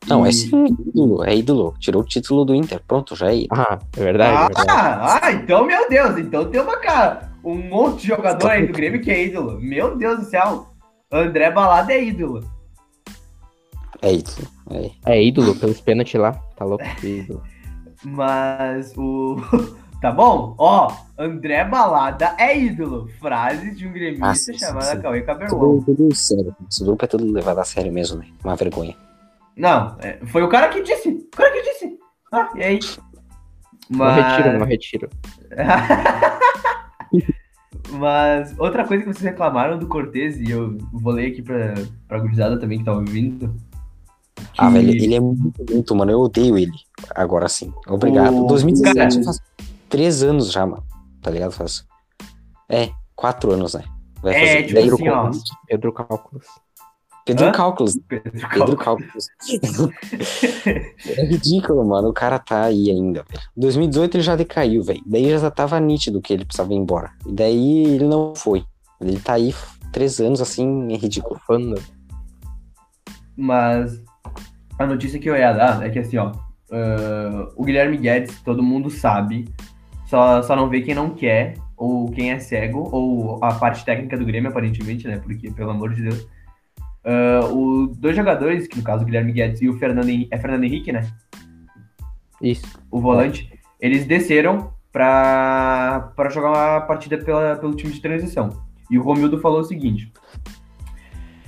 [0.08, 1.74] Não, é sim ídolo, é ídolo.
[1.80, 3.62] Tirou o título do Inter, pronto, já é ídolo.
[3.62, 4.38] Ah, é verdade.
[4.38, 5.20] Ah, é verdade.
[5.24, 9.02] ah então, meu Deus, então tem uma cara um monte de jogador aí do Grêmio
[9.02, 9.60] que é ídolo.
[9.62, 10.68] Meu Deus do céu.
[11.12, 12.44] André Balada é ídolo.
[14.02, 14.48] É ídolo.
[15.06, 16.34] É, é ídolo pelos pênaltis lá.
[16.56, 16.84] Tá louco?
[17.04, 17.44] ídolo.
[18.04, 19.38] Mas o.
[20.02, 20.54] Tá bom?
[20.60, 23.08] Ó, André Balada é ídolo.
[23.20, 25.80] Frases de um gremista chamado Cauê Caberlon.
[25.80, 26.56] Tudo, tudo sério.
[26.70, 28.28] Esse grupo é tudo levado a sério mesmo, né?
[28.44, 28.96] Uma vergonha.
[29.58, 31.10] Não, é, foi o cara que disse.
[31.10, 31.98] O cara que disse.
[32.32, 32.80] Ah, e aí?
[33.90, 34.16] Mas...
[34.18, 35.10] Não retiro, não retiro.
[37.92, 41.74] Mas outra coisa que vocês reclamaram do Cortez, e eu vou ler aqui pra,
[42.08, 43.54] pra gurizada também que tá ouvindo.
[44.36, 44.42] Que...
[44.58, 46.12] Ah, velho, ele é muito bonito, mano.
[46.12, 46.74] Eu odeio ele.
[47.14, 47.74] Agora sim.
[47.88, 48.46] Obrigado.
[48.46, 48.48] O...
[48.48, 49.26] 2017 Cara...
[49.26, 49.42] faz
[49.90, 50.84] três anos já, mano.
[51.22, 51.52] Tá ligado?
[51.52, 51.86] Faz.
[52.70, 53.84] É, quatro anos, né?
[54.22, 54.64] Vai é, fazer.
[54.64, 55.32] tipo Pedro assim, ó.
[55.68, 56.46] Pedro Cálculos.
[57.26, 57.52] Pedro Hã?
[57.52, 58.00] Cálculos.
[58.08, 59.28] Pedro, Pedro Cálculos.
[61.18, 62.10] é ridículo, mano.
[62.10, 63.42] O cara tá aí ainda, velho.
[63.58, 65.02] 2018 ele já decaiu, velho.
[65.08, 67.12] Daí já tava nítido que ele precisava ir embora.
[67.26, 68.64] E daí ele não foi.
[69.02, 69.56] Ele tá aí
[69.92, 71.42] três anos, assim, é ridículo.
[71.48, 71.82] Fanda.
[73.36, 74.00] Mas
[74.78, 76.32] a notícia que eu ia dar é que, assim, ó.
[76.70, 79.46] Uh, o Guilherme Guedes, todo mundo sabe.
[80.06, 84.16] Só, só não vê quem não quer, ou quem é cego, ou a parte técnica
[84.16, 85.18] do Grêmio, aparentemente, né?
[85.18, 86.28] Porque, pelo amor de Deus
[87.06, 90.38] Uh, os dois jogadores, que no caso o Guilherme Guedes e o Fernando Henrique, é
[90.40, 91.08] Fernando Henrique, né?
[92.42, 92.66] Isso.
[92.90, 98.50] O volante, eles desceram para jogar uma partida pela, pelo time de transição.
[98.90, 100.12] E o Romildo falou o seguinte: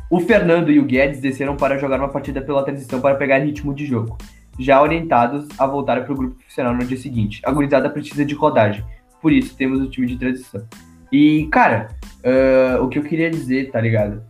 [0.09, 3.73] o Fernando e o Guedes desceram para jogar uma partida pela transição para pegar ritmo
[3.73, 4.17] de jogo,
[4.59, 7.41] já orientados a voltar para o grupo profissional no dia seguinte.
[7.43, 8.83] A gurizada precisa de rodagem,
[9.21, 10.63] por isso temos o time de transição.
[11.11, 11.89] E, cara,
[12.19, 14.21] uh, o que eu queria dizer, tá ligado?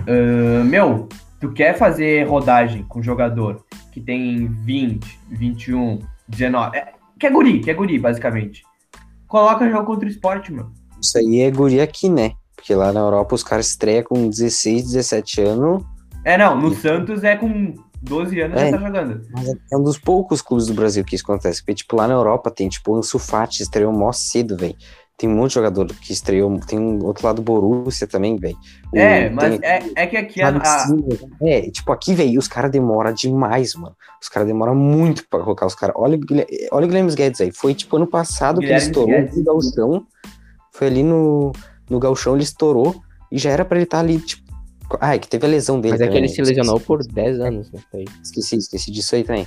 [0.00, 1.08] Uh, meu,
[1.40, 6.76] tu quer fazer rodagem com jogador que tem 20, 21, 19.
[6.76, 8.62] É, que é guri, que é guri, basicamente.
[9.28, 10.66] Coloca jogo contra o esporte, meu.
[11.00, 12.32] Isso aí é guri aqui, né?
[12.56, 15.84] Porque lá na Europa os caras estreiam com 16, 17 anos.
[16.24, 18.70] É, não, no Santos é com 12 anos É.
[18.70, 19.26] já tá jogando.
[19.32, 21.60] Mas é um dos poucos clubes do Brasil que isso acontece.
[21.60, 24.76] Porque, tipo, lá na Europa tem, tipo, o Ansu Fati estreou mó cedo, velho.
[25.16, 26.58] Tem um monte de jogador que estreou.
[26.66, 28.56] Tem um outro lado do Borussia também, velho.
[28.92, 31.04] É, mas tem- é, é que aqui a, sabe, a- sim,
[31.42, 33.94] É, tipo, aqui, velho, os caras demoram demais, mano.
[34.20, 35.94] Os caras demoram muito pra colocar os caras.
[35.96, 36.18] Olha,
[36.72, 37.52] olha o Guilherme Guedes aí.
[37.52, 39.36] Foi, tipo, ano passado que ele Guilherme estourou Guedes.
[39.36, 40.06] no Gauchão.
[40.72, 41.52] Foi ali no,
[41.88, 42.96] no Gauchão, ele estourou.
[43.30, 44.42] E já era pra ele estar ali, tipo.
[45.00, 45.92] Ah, é que teve a lesão dele.
[45.92, 46.48] Mas é que também, ele se né?
[46.48, 47.80] lesionou por 10 anos, né?
[48.22, 49.46] Esqueci, esqueci disso aí também.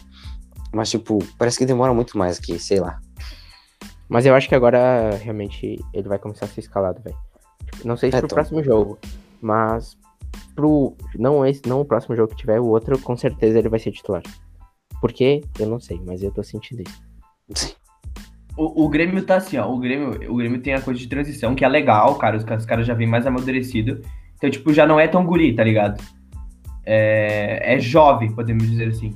[0.73, 2.99] Mas, tipo, parece que demora muito mais aqui, sei lá.
[4.09, 7.17] Mas eu acho que agora realmente ele vai começar a ser escalado, velho.
[7.83, 8.35] Não sei se É, pro Tom.
[8.35, 8.97] próximo jogo,
[9.41, 9.97] mas
[10.55, 10.95] pro.
[11.15, 13.91] Não esse, não o próximo jogo que tiver, o outro, com certeza ele vai ser
[13.91, 14.23] titular.
[15.01, 15.43] Por quê?
[15.59, 16.83] Eu não sei, mas eu tô sentindo
[17.49, 17.75] isso.
[18.57, 19.69] o, o Grêmio tá assim, ó.
[19.69, 22.37] O Grêmio, o Grêmio tem a coisa de transição, que é legal, cara.
[22.37, 24.01] Os, os caras já vêm mais amadurecido.
[24.37, 26.01] Então, tipo, já não é tão guri, tá ligado?
[26.85, 29.15] É, é jovem, podemos dizer assim.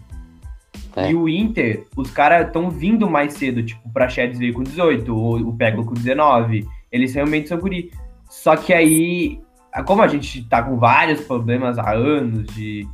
[0.96, 1.12] É.
[1.12, 5.14] E o Inter, os caras estão vindo mais cedo, tipo, o Praxedes veio com 18,
[5.14, 6.68] o, o Pego com 19.
[6.92, 7.92] Eles realmente são guri.
[8.30, 9.40] Só que aí,
[9.86, 12.88] como a gente tá com vários problemas há anos de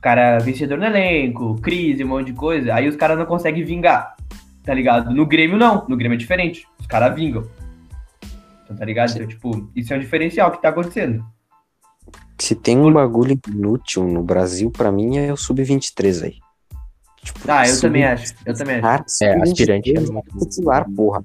[0.00, 4.16] cara vencedor no elenco, crise, um monte de coisa, aí os caras não conseguem vingar,
[4.64, 5.14] tá ligado?
[5.14, 7.44] No Grêmio não, no Grêmio é diferente, os caras vingam.
[8.64, 9.12] Então, tá ligado?
[9.12, 11.24] Então, tipo, isso é um diferencial que tá acontecendo.
[12.36, 16.41] Se tem um bagulho inútil no Brasil, pra mim é o Sub-23 aí.
[17.24, 19.24] Tipo, Ah, eu também acho, eu também acho.
[19.24, 21.22] É, aspirante é Sub-23 muito- é titular, porra.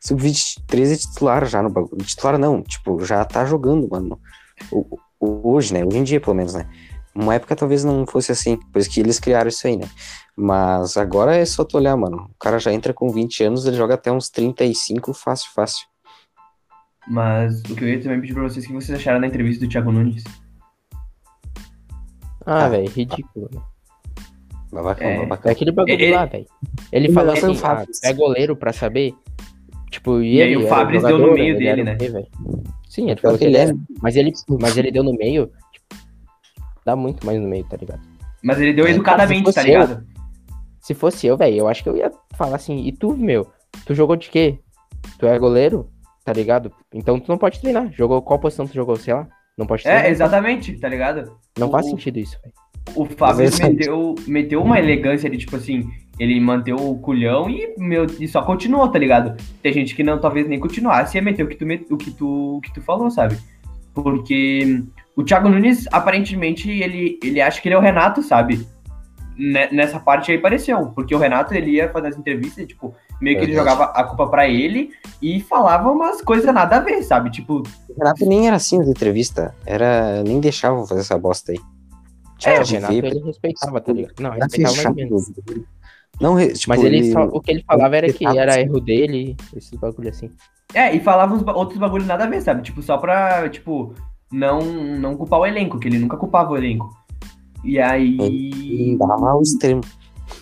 [0.00, 2.04] Sub-23 é titular já no bagulho.
[2.04, 4.20] Titular não, tipo, já tá jogando, mano.
[4.70, 5.84] O- hoje, né?
[5.84, 6.68] Hoje em dia, pelo menos, né?
[7.14, 9.88] Uma época talvez não fosse assim, por isso que eles criaram isso aí, né?
[10.36, 12.28] Mas agora é só tu olhar, mano.
[12.30, 15.86] O cara já entra com 20 anos, ele joga até uns 35 fácil, fácil.
[17.06, 19.64] Mas o que eu ia também pedir pra vocês, o que vocês acharam da entrevista
[19.64, 20.24] do Thiago Nunes?
[22.46, 22.68] Ah, Ah.
[22.68, 23.48] velho, ridículo.
[24.74, 25.28] Babacão, É.
[25.44, 26.46] É aquele bagulho Ele- lá, velho.
[26.92, 27.62] Ele falou melhor foi o assim,
[28.04, 29.14] ah, é goleiro pra saber.
[29.90, 31.94] Tipo, e, E aí ele o era Fabris deu no meio ele dele, era né?
[31.96, 32.26] velho?
[32.88, 33.74] Sim, ele Pior falou que ele ele é.
[34.02, 35.86] Mas ele, mas ele deu no meio, tipo,
[36.84, 38.00] dá muito mais no meio, tá ligado?
[38.42, 40.06] Mas ele deu É, educadamente, tá fosse eu- ligado?
[40.80, 43.46] Se fosse eu, velho, eu acho que eu ia falar assim, e tu, meu,
[43.86, 44.58] tu jogou de quê?
[45.18, 45.88] Tu é goleiro?
[46.24, 46.72] Tá ligado?
[46.92, 47.90] Então tu não pode treinar.
[47.92, 49.26] Jogou qual posição tu jogou, sei lá?
[49.56, 50.04] Não pode treinar.
[50.06, 51.36] É, exatamente, tá ligado?
[51.58, 52.54] Não faz O- sentido isso, velho.
[52.94, 58.06] O Fábio meteu, meteu uma elegância de tipo assim, ele manteve o culhão e, meu,
[58.20, 59.36] e só continuou, tá ligado?
[59.62, 62.10] Tem gente que não talvez nem continuasse e ia meter o que tu, o que
[62.10, 63.36] tu, o que tu falou, sabe?
[63.94, 64.82] Porque
[65.16, 68.66] o Thiago Nunes, aparentemente, ele, ele acha que ele é o Renato, sabe?
[69.36, 73.36] Ne- Nessa parte aí pareceu, porque o Renato ele ia fazer as entrevistas, tipo, meio
[73.38, 73.76] que ele Verdade.
[73.76, 77.30] jogava a culpa pra ele e falava umas coisas nada a ver, sabe?
[77.30, 79.50] Tipo, O Renato nem era assim nas entrevistas.
[79.66, 80.22] Era.
[80.22, 81.58] Nem deixava fazer essa bosta aí.
[82.46, 84.20] É, o Renato ele respeitava, tá ligado?
[84.20, 85.32] Não, respeitava mais menos.
[86.20, 88.60] Não, tipo, Mas ele só, o que ele falava era que era sim.
[88.60, 90.30] erro dele, esses bagulho assim.
[90.72, 92.62] É, e falava uns outros bagulhos nada a ver, sabe?
[92.62, 93.94] Tipo, só pra, tipo,
[94.30, 96.90] não, não culpar o elenco, que ele nunca culpava o elenco.
[97.62, 98.96] E aí.
[98.98, 99.80] dava ao extremo.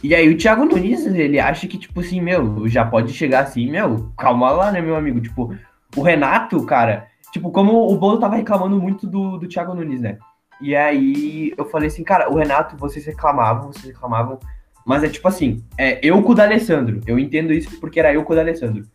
[0.02, 3.70] E aí o Thiago Nunes, ele acha que, tipo assim, meu, já pode chegar assim,
[3.70, 5.20] meu, calma lá, né, meu amigo?
[5.20, 5.54] Tipo,
[5.96, 10.18] o Renato, cara, tipo, como o Bolo tava reclamando muito do, do Thiago Nunes, né?
[10.62, 14.38] E aí eu falei assim, cara, o Renato, vocês reclamavam, vocês reclamavam,
[14.86, 18.24] mas é tipo assim, é eu com o D'Alessandro, eu entendo isso porque era eu
[18.24, 18.86] com o D'Alessandro.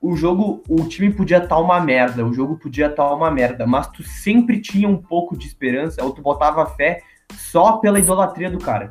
[0.00, 3.86] O jogo, o time podia estar uma merda, o jogo podia estar uma merda, mas
[3.88, 7.02] tu sempre tinha um pouco de esperança, ou tu botava fé
[7.34, 8.90] só pela idolatria do cara.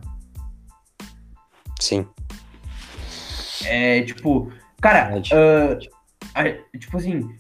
[1.80, 2.08] Sim.
[3.66, 7.36] É, tipo, cara, a- tipo assim,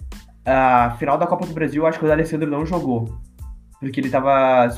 [0.46, 3.06] a final da Copa do Brasil, eu acho que o D'Alessandro não jogou.
[3.82, 4.70] Porque ele tava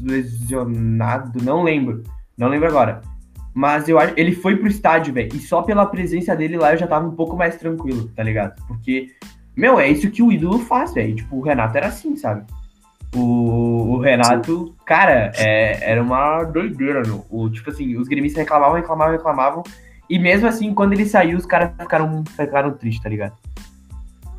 [0.00, 2.02] lesionado, não lembro.
[2.36, 3.02] Não lembro agora.
[3.54, 5.34] Mas eu acho ele foi pro estádio, velho.
[5.34, 8.54] E só pela presença dele lá eu já tava um pouco mais tranquilo, tá ligado?
[8.66, 9.12] Porque,
[9.54, 11.14] meu, é isso que o ídolo faz, velho.
[11.14, 12.44] Tipo, o Renato era assim, sabe?
[13.14, 17.24] O, o Renato, cara, é, era uma doideira, meu.
[17.30, 19.62] O, tipo assim, os gremistas reclamavam, reclamavam, reclamavam.
[20.08, 23.36] E mesmo assim, quando ele saiu, os caras ficaram, ficaram tristes, tá ligado?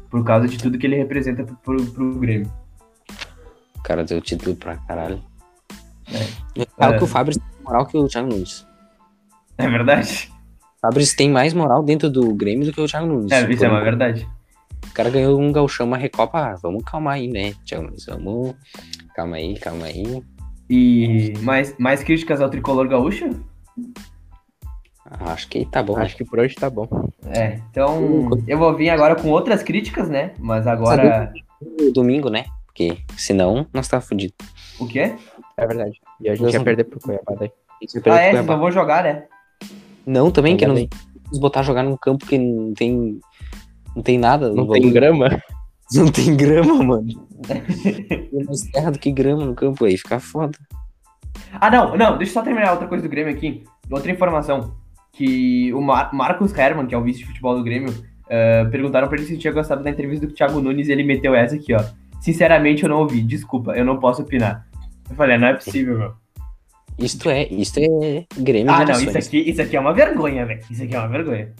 [0.09, 2.51] Por causa de tudo que ele representa pro, pro, pro Grêmio.
[3.87, 5.23] O cara deu título pra caralho.
[6.11, 6.65] É.
[6.77, 8.67] É, o que o Fabrício tem moral que o Thiago Nunes.
[9.57, 10.29] É verdade?
[10.59, 13.31] O Fabrício tem mais moral dentro do Grêmio do que o Thiago Nunes.
[13.31, 14.27] É, isso é uma verdade.
[14.89, 16.37] O cara ganhou um galchão, uma recopa.
[16.37, 18.05] Ah, vamos calmar aí, né, Thiago Nunes?
[18.05, 18.55] Vamos.
[19.15, 20.21] Calma aí, calma aí.
[20.69, 23.29] E mais, mais críticas ao tricolor gaúcho?
[25.05, 25.97] Ah, Acho que tá bom.
[25.97, 26.89] Acho que por hoje tá bom.
[27.25, 30.33] É, então eu vou vir agora com outras críticas, né?
[30.37, 31.31] Mas agora.
[31.93, 32.47] Domingo, né?
[32.77, 34.35] Porque senão nós tá fudido.
[34.79, 35.15] O quê?
[35.57, 35.99] É verdade.
[36.21, 37.51] E a gente Deus ia não- perder pro Cuiabá daí.
[38.05, 39.23] Ah, é, vocês não vão jogar, né?
[40.05, 40.87] Não, também Ainda que não
[41.31, 43.19] nos botar a jogar num campo que não tem.
[43.95, 44.49] Não tem nada.
[44.53, 45.27] Não tem grama?
[45.93, 47.07] Não tem grama, mano.
[47.47, 50.57] Tem mais terra do que grama no campo aí, fica foda.
[51.53, 53.63] Ah, não, não, deixa eu só terminar outra coisa do Grêmio aqui.
[53.89, 54.75] Outra informação.
[55.13, 57.93] Que o Mar- Marcos Herman, que é o vice de futebol do Grêmio,
[58.29, 61.05] eh, perguntaram pra ele se ele tinha gostado da entrevista do Thiago Nunes e ele
[61.05, 61.81] meteu essa aqui, ó.
[62.21, 63.21] Sinceramente, eu não ouvi.
[63.21, 64.67] Desculpa, eu não posso opinar.
[65.09, 66.13] Eu falei, não é possível, meu.
[66.99, 69.09] Isto é, isto é Grêmio Ah, não, Direções.
[69.09, 70.61] isso aqui, isso aqui é uma vergonha, velho.
[70.69, 71.53] Isso aqui é uma vergonha.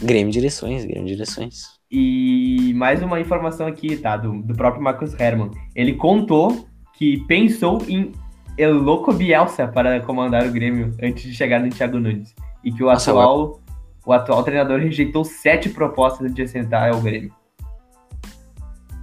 [0.00, 1.64] Grêmio Direções, Grêmio Direções.
[1.90, 4.16] E mais uma informação aqui, tá?
[4.16, 5.50] Do, do próprio Marcos Herman.
[5.74, 8.12] Ele contou que pensou em
[8.56, 12.34] El Loco Bielsa para comandar o Grêmio antes de chegar no Thiago Nunes.
[12.64, 13.60] E que o Nossa, atual,
[14.06, 17.32] o atual treinador rejeitou sete propostas de assentar ao Grêmio.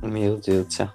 [0.03, 0.89] Meu Deus do céu.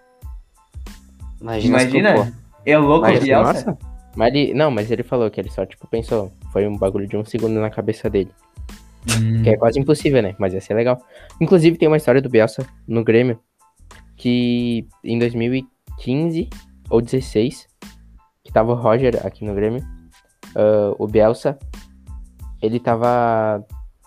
[1.41, 2.33] Imagina, Imagina.
[2.65, 3.53] El Loco Mas, Bielsa.
[3.53, 3.79] nossa.
[4.17, 6.33] Mas ele, não, mas ele falou que ele só, tipo, pensou.
[6.53, 8.31] Foi um bagulho de um segundo na cabeça dele.
[9.11, 10.35] Hum, Que é quase impossível, né?
[10.39, 10.99] Mas ia ser legal.
[11.41, 13.39] Inclusive, tem uma história do Bielsa no Grêmio.
[14.17, 16.49] Que em 2015
[16.89, 17.67] ou 16,
[18.45, 19.83] que tava o Roger aqui no Grêmio.
[20.55, 21.59] ah, o Bielsa,
[22.63, 23.63] ele tava.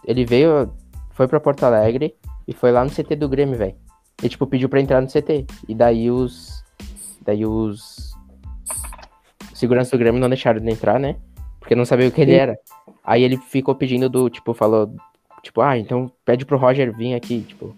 [0.05, 0.71] Ele veio,
[1.11, 2.15] foi pra Porto Alegre
[2.47, 3.75] e foi lá no CT do Grêmio, velho.
[4.23, 5.45] E, tipo, pediu pra entrar no CT.
[5.67, 6.63] E daí os.
[7.21, 8.13] Daí os.
[9.53, 11.15] Segurança do Grêmio não deixaram ele entrar, né?
[11.59, 12.37] Porque não sabia o que ele Sim.
[12.37, 12.59] era.
[13.03, 14.93] Aí ele ficou pedindo do, tipo, falou,
[15.41, 17.75] tipo, ah, então pede pro Roger vir aqui, tipo,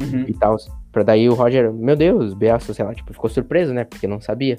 [0.00, 0.24] uhum.
[0.26, 0.56] e tal.
[0.92, 3.84] Pra daí o Roger, meu Deus, Bielsa, sei lá, tipo, ficou surpreso, né?
[3.84, 4.56] Porque não sabia.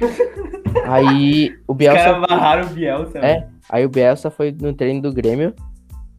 [0.86, 2.04] aí o Os Bielsa.
[2.04, 3.18] caras barraram o Bielsa.
[3.18, 3.20] É.
[3.20, 3.48] velho.
[3.68, 5.54] Aí o Bielsa foi no treino do Grêmio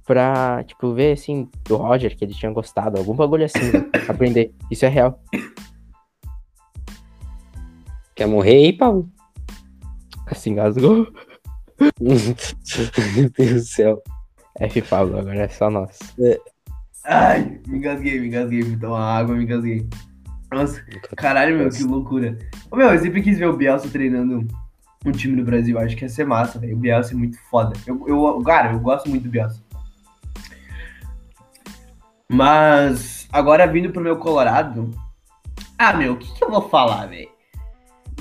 [0.06, 3.90] pra, tipo, ver assim, do Roger, que ele tinha gostado, algum bagulho assim, né?
[4.08, 4.54] aprender.
[4.70, 5.20] Isso é real.
[8.16, 9.10] Quer morrer aí, Paulo?
[10.28, 11.08] Assim, engasgou.
[12.00, 14.02] Meu Deus do céu.
[14.60, 16.00] F Pablo, agora é só nós.
[17.04, 18.62] Ai, me engasguei, me engasguei.
[18.62, 19.86] Vou tomar água, me engasguei.
[20.52, 20.82] Nossa,
[21.18, 22.38] caralho, meu, que loucura.
[22.72, 24.48] Ô, meu, eu sempre quis ver o Bielsa treinando
[25.06, 25.78] um time no Brasil.
[25.78, 26.76] Acho que ia ser massa, velho.
[26.76, 27.74] O Bielsa é muito foda.
[27.86, 29.65] Eu, eu, cara, eu gosto muito do Bielsa.
[32.32, 34.90] Mas, agora vindo pro meu Colorado.
[35.78, 37.30] Ah, meu, o que, que eu vou falar, velho?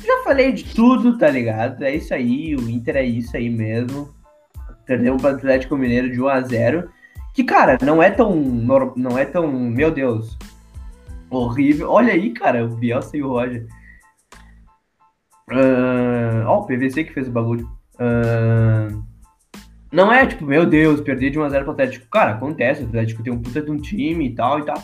[0.04, 1.82] Já falei de tudo, tá ligado?
[1.82, 4.12] É isso aí, o Inter é isso aí mesmo.
[4.84, 6.90] Perdeu pro Atlético Mineiro de 1 a 0
[7.32, 8.34] Que, cara, não é tão.
[8.34, 9.50] Não é tão.
[9.50, 10.36] Meu Deus.
[11.30, 11.90] Horrível.
[11.90, 13.66] Olha aí, cara, o Bielsa e o Roger.
[15.50, 17.68] Ah, Ó, o PVC que fez o bagulho.
[17.98, 18.88] Ah,
[19.94, 22.06] Não é tipo, meu Deus, perder de 1x0 pro Atlético.
[22.10, 24.76] Cara, acontece, o Atlético tem um puta de um time e tal e tal.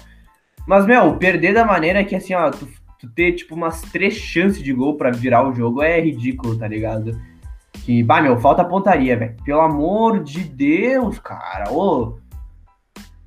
[0.64, 4.62] Mas, meu, perder da maneira que assim, ó, tu, tu ter tipo umas três chances
[4.62, 7.20] de gol pra virar o jogo é ridículo, tá ligado?
[7.84, 9.36] Que, bah, meu, falta pontaria, velho.
[9.44, 11.72] Pelo amor de Deus, cara.
[11.72, 12.16] Ô,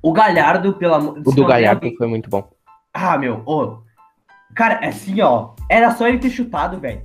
[0.00, 2.50] o Galhardo, pelo amor O do Galhardo foi muito bom.
[2.94, 3.82] ah, meu, ô.
[4.54, 5.50] Cara, assim, ó.
[5.68, 7.02] Era só ele ter chutado, velho.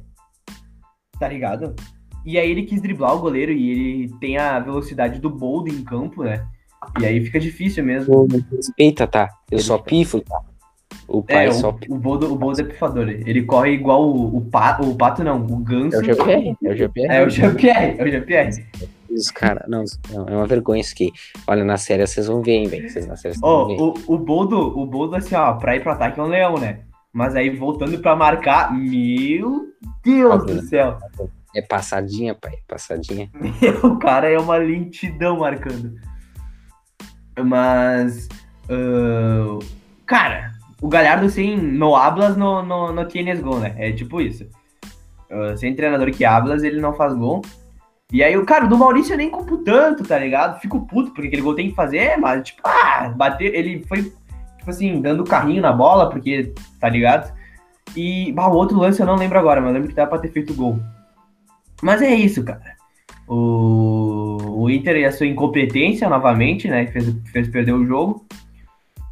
[1.19, 1.75] Tá ligado?
[2.25, 5.83] E aí ele quis driblar o goleiro e ele tem a velocidade do Bold em
[5.83, 6.45] campo, né?
[6.99, 8.27] E aí fica difícil mesmo.
[8.51, 9.29] Respeita, tá?
[9.51, 10.41] Eu só pifo, tá?
[11.07, 13.09] O pai É, só o, o, Bold, o é pifador.
[13.09, 15.97] Ele corre igual o, o, pato, o pato, não, o ganso.
[15.97, 17.07] É o GPR, é o GPR.
[17.09, 18.65] É o Jean-Pierre, é o Jean-Pierre.
[19.09, 19.63] Os caras.
[19.67, 21.11] Não, não, é uma vergonha isso aqui.
[21.47, 22.89] Olha, na série vocês vão ver, hein, velho.
[22.89, 24.01] Vocês na série vocês Ó, vão ver.
[24.07, 26.81] o, o Boldo, o Boldo, assim, ó, pra ir pro ataque é um leão, né?
[27.11, 29.65] Mas aí voltando pra marcar, meu
[30.03, 30.97] Deus do céu.
[31.55, 32.59] É passadinha, pai.
[32.67, 33.29] Passadinha.
[33.83, 35.95] o cara é uma lentidão marcando.
[37.43, 38.27] Mas.
[38.69, 39.59] ah,
[40.05, 43.73] cara, o Galhardo sem no hablas no, no, no tienes gol, né?
[43.77, 44.47] É tipo isso.
[45.29, 47.41] Ah, sem treinador que hablas, ele não faz gol.
[48.11, 50.59] E aí, o cara, do Maurício eu nem culpo tanto, tá ligado?
[50.59, 53.53] Fico puto, porque aquele gol tem que fazer, mas, tipo, ah, bater.
[53.53, 54.01] Ele foi,
[54.57, 57.31] tipo assim, dando carrinho na bola, porque, tá ligado?
[57.95, 60.31] E, bah, o outro lance eu não lembro agora, mas lembro que dava pra ter
[60.31, 60.79] feito gol.
[61.81, 62.77] Mas é isso, cara.
[63.27, 66.85] O, o Inter e a sua incompetência novamente, né?
[66.85, 68.25] Que fez, fez perder o jogo.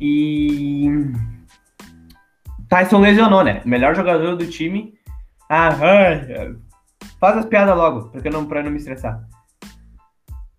[0.01, 0.89] E.
[2.69, 3.61] Tyson lesionou, né?
[3.65, 4.93] Melhor jogador do time.
[5.49, 5.71] Ah,
[7.19, 9.23] faz as piadas logo, porque não, pra não me estressar.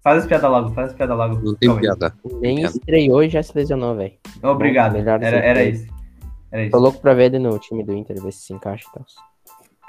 [0.03, 1.35] Faz as piadas logo, faz as piadas logo.
[1.45, 1.87] Não tem Calma aí.
[1.87, 2.15] piada.
[2.41, 2.71] Nem Obrigado.
[2.77, 4.15] estreou e já se lesionou, velho.
[4.43, 4.93] Obrigado.
[4.93, 5.87] Bom, melhor Era, era isso.
[6.51, 6.71] Era isso.
[6.71, 9.05] Tô louco pra ver ele no time do Inter, ver se se encaixa e tal.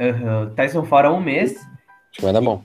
[0.09, 0.49] Aham.
[0.55, 1.55] Tyson fora um mês.
[2.09, 2.63] Acho que vai dar bom.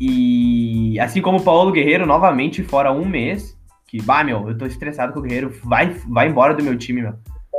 [0.00, 3.56] E assim como o Paulo Guerreiro, novamente fora um mês.
[3.86, 5.52] Que, bah, meu, eu tô estressado com o Guerreiro.
[5.64, 7.14] Vai, vai embora do meu time, meu.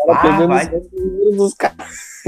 [0.10, 0.69] Ah, vai.
[1.36, 2.24] dos caras.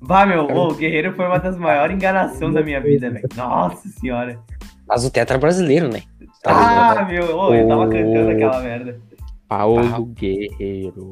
[0.00, 3.26] Bah, meu, o Guerreiro foi uma das maiores enganações da minha vida, velho.
[3.34, 4.38] Nossa senhora.
[4.86, 6.02] Mas o Tetra é brasileiro, né?
[6.42, 7.08] Tá Ah, ligado?
[7.26, 9.00] meu, ô, eu tava cantando aquela merda.
[9.48, 11.10] Paulo Guerreiro.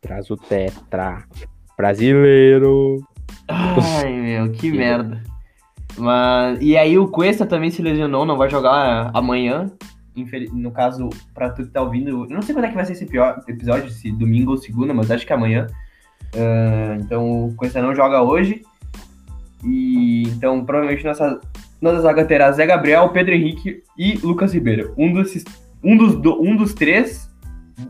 [0.00, 1.24] Traz o Tetra.
[1.76, 3.02] Brasileiro.
[3.48, 5.22] Ai, meu, que merda.
[5.98, 9.70] Mas, e aí o Cuesta também se lesionou, não vai jogar amanhã.
[10.52, 12.92] No caso, pra tu que tá ouvindo, eu não sei quando é que vai ser
[12.92, 15.66] esse pior episódio, se domingo ou segunda, mas acho que é amanhã.
[16.36, 18.62] Ah, então o Cuesta não joga hoje.
[19.64, 21.40] E então provavelmente nossa,
[21.80, 24.92] nossa zaga terá Zé Gabriel, Pedro Henrique e Lucas Ribeiro.
[24.96, 25.32] Um dos,
[25.82, 27.30] um dos, do- um dos três.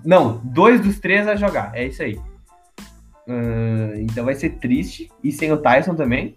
[0.04, 1.72] Não, dois dos três a jogar.
[1.74, 2.18] É isso aí.
[3.28, 5.08] Ah, então vai ser triste.
[5.22, 6.36] E sem o Tyson também.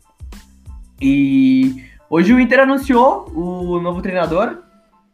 [1.06, 4.64] E hoje o Inter anunciou o novo treinador,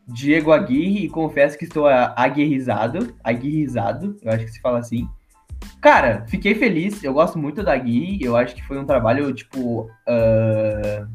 [0.08, 3.16] Diego Aguirre, e confesso que estou aguerrizado.
[3.24, 5.10] Aguerrizado, eu acho que se fala assim.
[5.82, 7.04] Cara, fiquei feliz.
[7.04, 8.24] Eu gosto muito da Aguirre.
[8.24, 9.90] Eu acho que foi um trabalho, tipo.
[10.08, 11.08] ah,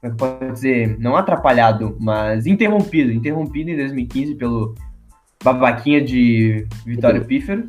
[0.00, 0.98] como é que posso dizer?
[0.98, 3.12] Não atrapalhado, mas interrompido.
[3.12, 4.74] Interrompido em 2015 pelo
[5.42, 7.68] babaquinha de Vitório Pífero.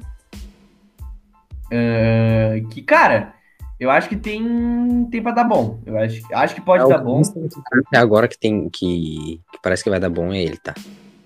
[1.71, 3.34] Ah, que, cara,
[3.79, 5.79] eu acho que tem, tem pra dar bom.
[5.85, 7.21] Eu acho, acho que pode É, dar bom.
[7.87, 10.73] Até agora que tem que, que parece que vai dar bom é ele, tá?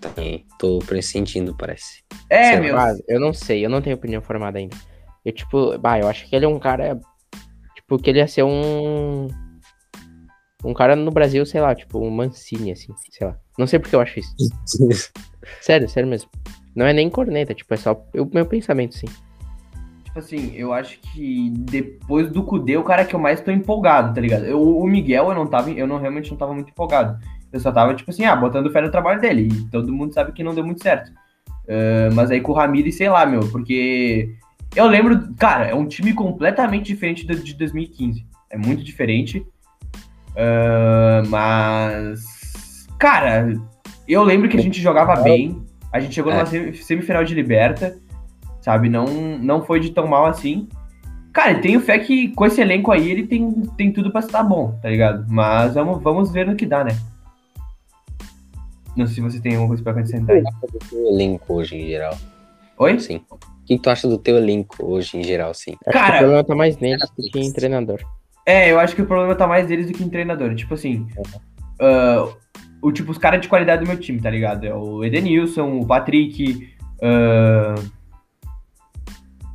[0.01, 0.09] Tá,
[0.57, 2.03] Tô pressentindo, parece.
[2.29, 2.75] É, Sei meu.
[3.07, 4.75] Eu não sei, eu não tenho opinião formada ainda.
[5.25, 6.99] Eu, tipo, bah, eu acho que ele é um cara.
[7.75, 9.27] Tipo, que ele ia ser um.
[10.63, 13.37] Um cara no Brasil, sei lá, tipo, um Mancini, assim, sei lá.
[13.57, 14.33] Não sei porque eu acho isso.
[15.61, 16.29] Sério, sério mesmo.
[16.75, 19.07] Não é nem corneta, tipo, é só o meu pensamento, sim.
[20.19, 24.13] Tipo assim, eu acho que depois do Kudê, o cara que eu mais tô empolgado,
[24.13, 24.45] tá ligado?
[24.45, 27.17] Eu, o Miguel, eu não tava, eu não realmente não tava muito empolgado.
[27.51, 29.47] Eu só tava, tipo assim, ah, botando fé no trabalho dele.
[29.51, 31.11] E todo mundo sabe que não deu muito certo.
[31.67, 34.29] Ah, mas aí com o Ramires, sei lá, meu, porque
[34.75, 38.25] eu lembro, cara, é um time completamente diferente do de 2015.
[38.51, 39.45] É muito diferente.
[40.35, 43.53] Ah, mas, cara,
[44.07, 45.61] eu lembro que a gente jogava bem.
[45.91, 46.35] A gente chegou É.
[46.35, 47.97] numa semi- semifinal de Liberta,
[48.61, 48.89] sabe?
[48.89, 49.05] Não,
[49.39, 50.67] não foi de tão mal assim.
[51.31, 54.77] Cara, tenho fé que com esse elenco aí ele tem, tem tudo pra estar bom,
[54.81, 55.25] tá ligado?
[55.29, 56.97] Mas vamos, vamos ver no que dá, né?
[58.97, 60.41] Não sei se você tem alguma coisa pra acrescentar aí.
[60.41, 62.17] do teu elenco hoje em geral?
[62.77, 62.99] Oi?
[62.99, 63.21] Sim.
[63.29, 65.75] O que tu acha do teu elenco hoje em geral, sim?
[65.85, 68.01] Cara- que o problema tá mais neles do que em treinador.
[68.45, 70.55] É, eu acho que o problema tá mais deles do que em treinador.
[70.55, 71.07] Tipo assim,
[71.79, 72.27] ah,
[72.81, 74.65] o tipo, os caras de qualidade do meu time, tá ligado?
[74.65, 77.75] É o Edenilson, o Patrick, ah,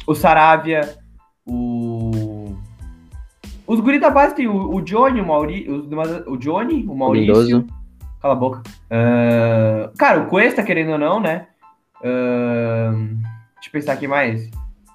[0.06, 0.96] o Saravia,
[1.46, 2.54] o.
[3.66, 7.34] Os guri da base tem o, o Johnny, o Mauri, demais- o Johnny, o Maurício.
[7.34, 7.66] Lindoso.
[8.20, 8.62] Cala a boca.
[8.90, 11.46] Ah, cara, o Cuesta, querendo ou não, né?
[12.02, 12.92] Ah,
[13.54, 14.50] deixa eu pensar aqui mais.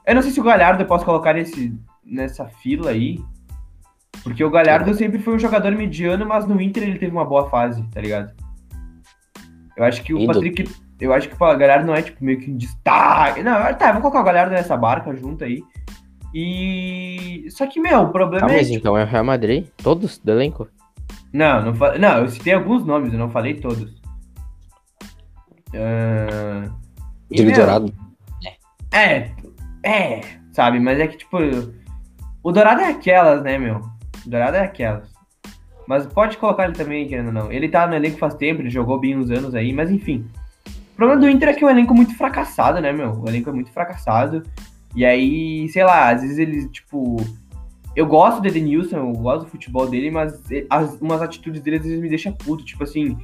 [0.05, 3.19] Eu não sei se o Galhardo eu posso colocar nesse, nessa fila aí.
[4.23, 7.49] Porque o Galhardo sempre foi um jogador mediano, mas no Inter ele teve uma boa
[7.49, 8.31] fase, tá ligado?
[9.77, 10.33] Eu acho que o Ídolo.
[10.33, 10.69] Patrick.
[10.99, 13.41] Eu acho que o Galhardo não é tipo meio que um destaque.
[13.41, 15.63] Não, tá, vou colocar o Galhardo nessa barca junto aí.
[16.33, 17.47] E.
[17.49, 18.57] Só que, meu, o problema Ah, é.
[18.57, 19.67] mas então é o Real Madrid?
[19.77, 20.67] Todos do elenco?
[21.31, 21.97] Não, não, fa...
[21.97, 23.99] não, eu citei alguns nomes, eu não falei todos.
[27.31, 27.93] E, Diego Dourado.
[28.91, 29.29] É,
[29.83, 31.37] é, sabe, mas é que, tipo,
[32.41, 33.81] o Dourado é aquelas, né, meu?
[34.25, 35.09] O Dourado é aquelas.
[35.87, 37.51] Mas pode colocar ele também, querendo ou não.
[37.51, 40.27] Ele tá no elenco faz tempo, ele jogou bem uns anos aí, mas enfim.
[40.99, 43.21] O problema do Inter é que é um elenco muito fracassado, né, meu?
[43.21, 44.43] O elenco é muito fracassado.
[44.93, 47.15] E aí, sei lá, às vezes eles, tipo.
[47.95, 50.37] Eu gosto do Edenilson, eu gosto do futebol dele, mas
[50.69, 53.17] as, umas atitudes dele às vezes me deixam puto, tipo assim.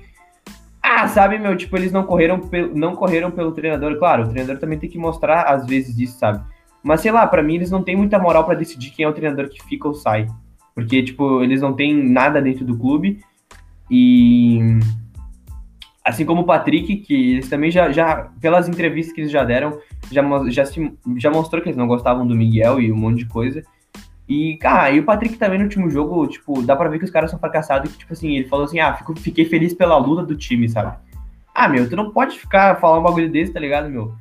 [0.81, 2.39] Ah, sabe, meu, tipo, eles não correram,
[2.73, 3.99] não correram pelo treinador.
[3.99, 6.41] Claro, o treinador também tem que mostrar às vezes isso, sabe?
[6.81, 9.13] Mas sei lá, pra mim eles não têm muita moral pra decidir quem é o
[9.13, 10.27] treinador que fica ou sai.
[10.73, 13.19] Porque, tipo, eles não têm nada dentro do clube.
[13.91, 14.61] E.
[16.05, 19.79] Assim como o Patrick, que eles também já, já pelas entrevistas que eles já deram,
[20.11, 23.25] já, já, se, já mostrou que eles não gostavam do Miguel e um monte de
[23.25, 23.63] coisa.
[24.27, 27.11] E, cara, e o Patrick também no último jogo, tipo, dá pra ver que os
[27.11, 27.91] caras são fracassados.
[27.91, 30.97] Que, tipo assim, ele falou assim: ah, fico, fiquei feliz pela luta do time, sabe?
[31.53, 34.13] Ah, meu, tu não pode ficar falando um bagulho desse, tá ligado, meu?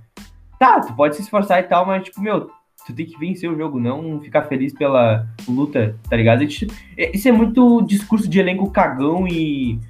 [0.58, 2.50] Tá, tu pode se esforçar e tal, mas, tipo, meu,
[2.86, 6.44] tu tem que vencer o jogo, não ficar feliz pela luta, tá ligado?
[6.44, 9.80] Isso isso é muito discurso de elenco cagão e.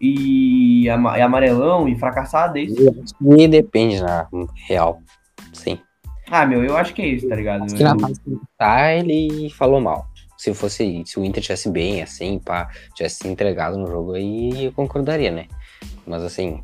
[0.00, 2.94] e e amarelão e fracassado, é isso?
[3.36, 4.26] E depende, na
[4.66, 5.00] real.
[5.52, 5.78] Sim.
[6.30, 7.64] Ah, meu, eu acho que é isso, tá ligado?
[7.64, 10.06] Acho que na fase que ele tá, ele falou mal.
[10.38, 14.64] Se fosse, se o Inter tivesse bem, assim, pá, tivesse se entregado no jogo, aí
[14.66, 15.46] eu concordaria, né?
[16.06, 16.62] Mas assim,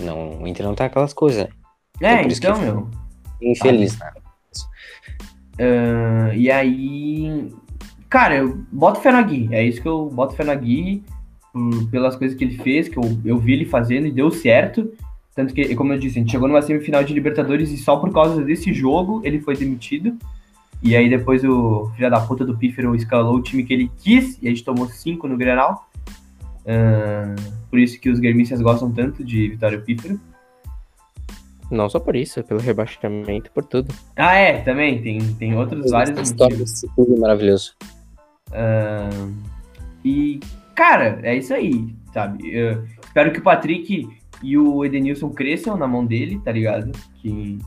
[0.00, 1.50] não, o Inter não tá aquelas coisas, né?
[2.00, 2.88] É, então, que- meu.
[3.42, 4.12] Infeliz, né?
[5.58, 7.52] Ah, e aí.
[8.08, 9.48] Cara, eu boto fé no Agui.
[9.50, 11.02] É isso que eu boto fé no Agui.
[11.56, 14.92] Por- pelas coisas que ele fez, que eu, eu vi ele fazendo e deu certo.
[15.34, 18.12] Tanto que, como eu disse, a gente chegou numa semifinal de Libertadores e só por
[18.12, 20.16] causa desse jogo ele foi demitido.
[20.82, 24.38] E aí depois o filho da puta do Pífero escalou o time que ele quis
[24.42, 25.88] e a gente tomou cinco no Grenal.
[26.66, 27.34] Ah,
[27.70, 30.20] por isso que os gremistas gostam tanto de Vitório Pífero.
[31.70, 33.92] Não só por isso, pelo rebaixamento, por tudo.
[34.14, 35.02] Ah, é, também.
[35.02, 36.72] Tem, tem outros vários História motivos.
[36.82, 37.74] desse clube maravilhoso.
[38.52, 39.32] Ahn,
[40.04, 40.38] e,
[40.76, 42.48] cara, é isso aí, sabe?
[42.54, 44.08] Eu espero que o Patrick
[44.42, 46.92] e o Edenilson cresçam na mão dele, tá ligado?
[47.16, 47.58] Que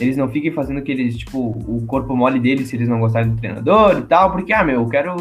[0.00, 3.36] eles não fiquem fazendo aqueles, tipo, o corpo mole deles se eles não gostarem do
[3.36, 5.16] treinador e tal, porque, ah, meu, eu quero.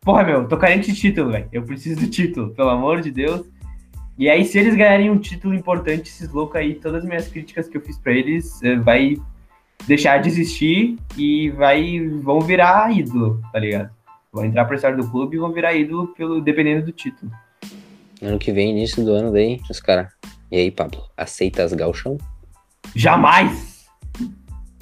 [0.00, 1.48] Porra, meu, tô carente de título, velho.
[1.52, 3.46] Eu preciso do título, pelo amor de Deus.
[4.18, 7.68] E aí, se eles ganharem um título importante, esses loucos aí, todas as minhas críticas
[7.68, 9.16] que eu fiz pra eles, eh, vai
[9.86, 13.95] deixar de existir e vai vão virar ídolo, tá ligado?
[14.36, 17.32] Vão entrar pra história do clube e vão virar ídolo pelo, dependendo do título.
[18.20, 20.12] Ano que vem, início do ano, daí, os caras.
[20.52, 22.18] E aí, Pablo, aceita as galchão?
[22.94, 23.86] Jamais!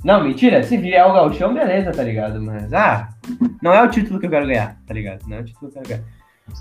[0.02, 2.42] Não, mentira, se vier o Galchão, beleza, tá ligado?
[2.42, 3.08] Mas, ah,
[3.62, 5.26] não é o título que eu quero ganhar, tá ligado?
[5.28, 6.04] Não é o título que eu quero ganhar.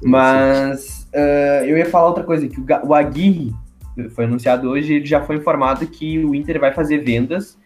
[0.04, 3.56] Mas ah, eu ia falar outra coisa, que o, o Aguirre
[4.12, 7.58] foi anunciado hoje, ele já foi informado que o Inter vai fazer vendas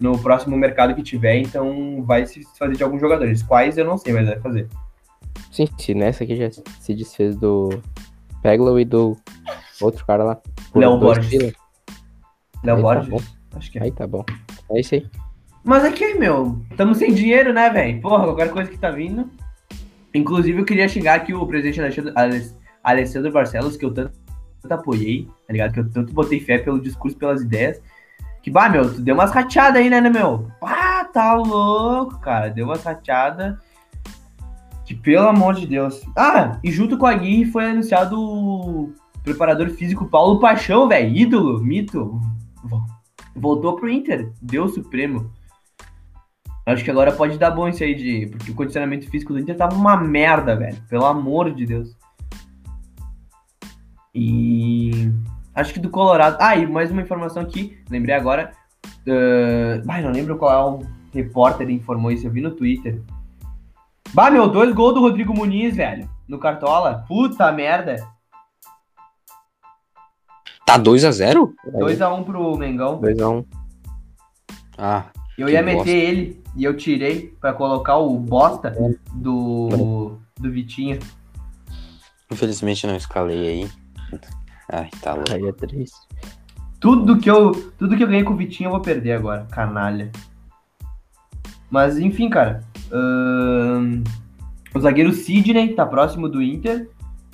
[0.00, 3.42] no próximo mercado que tiver, então vai se fazer de alguns jogadores.
[3.42, 4.66] Quais eu não sei, mas vai fazer.
[5.52, 7.68] Sim, sim, nessa aqui já se desfez do
[8.42, 9.16] Peglow e do
[9.80, 10.40] outro cara lá.
[10.74, 11.52] Léo Borges.
[12.64, 13.08] Léo tá Borges?
[13.08, 13.20] bom.
[13.56, 13.82] Acho que é.
[13.82, 14.24] Aí tá bom.
[14.70, 15.06] É isso aí.
[15.62, 18.00] Mas aqui, meu, estamos sem dinheiro, né, velho?
[18.00, 19.28] Porra, qualquer coisa que tá vindo.
[20.14, 24.18] Inclusive, eu queria xingar aqui o presidente Alexandre, Ales- Alessandro Barcelos, que eu tanto,
[24.62, 25.72] tanto apoiei, tá ligado?
[25.72, 27.80] Que eu tanto botei fé pelo discurso, pelas ideias.
[28.42, 30.50] Que, bah, meu, tu deu umas rateadas aí, né, né, meu?
[30.60, 32.48] Pá, tá louco, cara.
[32.48, 33.58] Deu umas rateadas.
[34.84, 36.02] Que, pelo amor de Deus.
[36.16, 41.14] Ah, e junto com a Gui foi anunciado o preparador físico Paulo Paixão, velho.
[41.14, 42.20] Ídolo, mito.
[43.36, 44.32] Voltou pro Inter.
[44.40, 45.30] Deus Supremo.
[46.66, 48.26] Acho que agora pode dar bom isso aí de.
[48.28, 50.76] Porque o condicionamento físico do Inter tava uma merda, velho.
[50.88, 51.96] Pelo amor de Deus.
[54.14, 55.10] E.
[55.54, 56.36] Acho que do Colorado.
[56.40, 57.78] Ah, e mais uma informação aqui.
[57.90, 58.52] Lembrei agora.
[59.06, 59.82] Uh...
[59.88, 62.26] Ai, não lembro qual é o repórter que informou isso.
[62.26, 63.02] Eu vi no Twitter.
[64.12, 66.08] Bah, meu, dois gols do Rodrigo Muniz, velho.
[66.26, 67.04] No Cartola.
[67.06, 67.96] Puta merda.
[70.64, 71.52] Tá 2x0?
[71.74, 73.00] 2x1 pro Mengão.
[73.00, 73.44] 2x1.
[74.78, 75.78] Ah, Eu ia bosta.
[75.78, 78.74] meter ele e eu tirei pra colocar o bosta
[79.12, 80.98] do, do Vitinho.
[82.30, 83.70] infelizmente não escalei aí.
[84.72, 85.32] Ai, tá louco.
[85.32, 85.98] Aí é triste.
[86.78, 90.10] Tudo que eu, tudo que eu ganhei com o Vitinho eu vou perder agora, canalha.
[91.70, 92.64] Mas enfim, cara.
[92.90, 94.02] ahn,
[94.74, 96.88] o zagueiro Sidney tá próximo do Inter.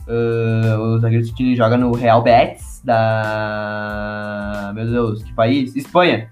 [0.08, 4.72] Ahn, o zagueiro Sidney joga no Real Betis da.
[4.74, 5.76] Meu Deus, que país?
[5.76, 6.30] Espanha.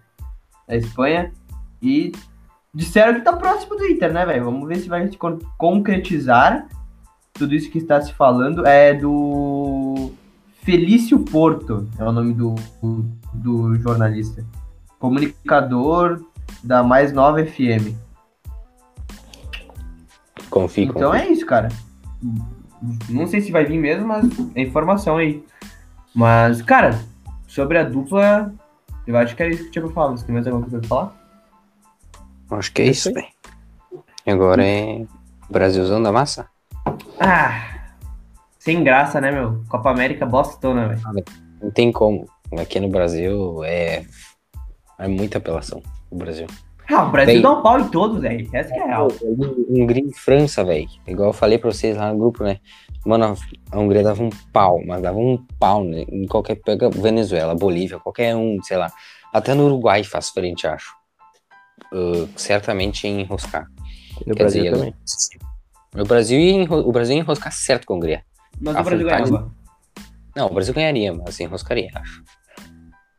[0.67, 1.33] Da Espanha.
[1.81, 2.13] E
[2.75, 4.45] disseram que tá próximo do Inter, né, velho?
[4.45, 6.67] Vamos ver se vai se con- concretizar
[7.33, 8.67] tudo isso que está se falando.
[8.67, 9.94] É do
[10.65, 12.55] Felício Porto, é o nome do,
[13.35, 14.45] do jornalista.
[14.99, 16.23] Comunicador
[16.63, 17.95] da Mais Nova FM.
[20.49, 21.15] Confio, Então confio.
[21.15, 21.69] é isso, cara.
[23.09, 25.45] Não sei se vai vir mesmo, mas é informação aí.
[26.15, 26.99] Mas, cara,
[27.47, 28.53] sobre a dupla,
[29.07, 30.13] eu acho que era isso que tinha pra falar.
[30.13, 31.25] Você tem mais alguma coisa pra falar?
[32.51, 33.27] Acho que é isso, velho.
[34.27, 35.05] E agora é
[35.51, 36.47] Brasilzão da massa?
[37.21, 37.74] Ah,
[38.65, 39.63] sem graça, né, meu?
[39.69, 41.25] Copa América bostona, velho.
[41.63, 42.27] Não tem como.
[42.59, 44.05] Aqui no Brasil é.
[44.99, 45.83] É muita apelação.
[46.11, 46.47] O Brasil.
[46.91, 48.49] Ah, o Brasil Bem- dá um pau em todos, velho.
[48.53, 49.09] Essa que é a real.
[49.69, 50.89] Hungria e França, velho.
[51.07, 52.59] Igual eu falei pra vocês lá no grupo, né?
[53.05, 53.35] Mano,
[53.71, 56.05] a Hungria dava um pau, mas dava um pau né?
[56.09, 56.57] em qualquer.
[56.57, 58.91] Pega Venezuela, Bolívia, qualquer um, sei lá.
[59.33, 60.95] Até no Uruguai faz frente, acho.
[61.93, 63.67] Uh, certamente em enroscar.
[64.27, 64.95] No Quer Brasil dizer, também.
[65.97, 68.23] O Brasil, o Brasil ia enroscar certo com a Hungria.
[68.61, 69.51] Mas a o Brasil ganhava.
[70.37, 72.23] Não, o Brasil ganharia, mas enroscaria, acho.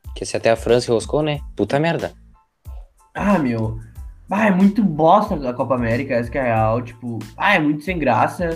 [0.04, 1.40] Porque se até a França enroscou, né?
[1.56, 2.14] Puta merda.
[3.14, 3.80] Ah, meu.
[4.30, 6.82] Ah, é muito bosta a Copa América, essa que é a real.
[6.82, 8.50] Tipo, ah, é muito sem graça.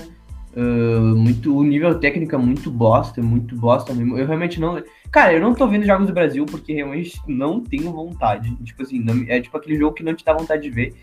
[0.57, 4.17] ah, muito, o nível técnico é muito bosta, muito bosta mesmo.
[4.17, 4.81] Eu realmente não.
[5.11, 8.55] Cara, eu não tô vendo jogos do Brasil porque realmente não tenho vontade.
[8.63, 10.95] Tipo assim, não- é tipo aquele jogo que não te dá vontade de ver.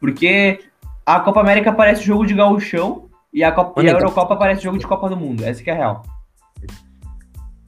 [0.00, 0.60] Porque
[1.04, 4.62] A Copa América parece jogo de gauchão e a, Copa, Mano, e a Eurocopa parece
[4.62, 5.44] jogo de Copa do Mundo.
[5.44, 6.02] Essa que é a real.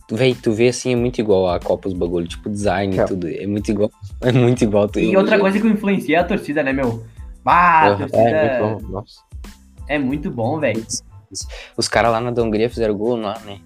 [0.09, 3.01] Tu, véi, tu vê assim, é muito igual a Copa, os bagulho, tipo design e
[3.01, 3.05] É.
[3.05, 3.29] tudo.
[3.29, 3.91] É muito igual.
[4.23, 4.89] É muito igual.
[4.89, 7.05] Tu, E outra coisa que influencia é a torcida, né, meu?
[7.45, 8.91] Bah, a torcida É, é muito bom.
[8.93, 9.21] Nossa.
[10.01, 10.85] muito bom, velho.
[11.77, 13.61] Os caras lá na Hungria fizeram gol lá, né?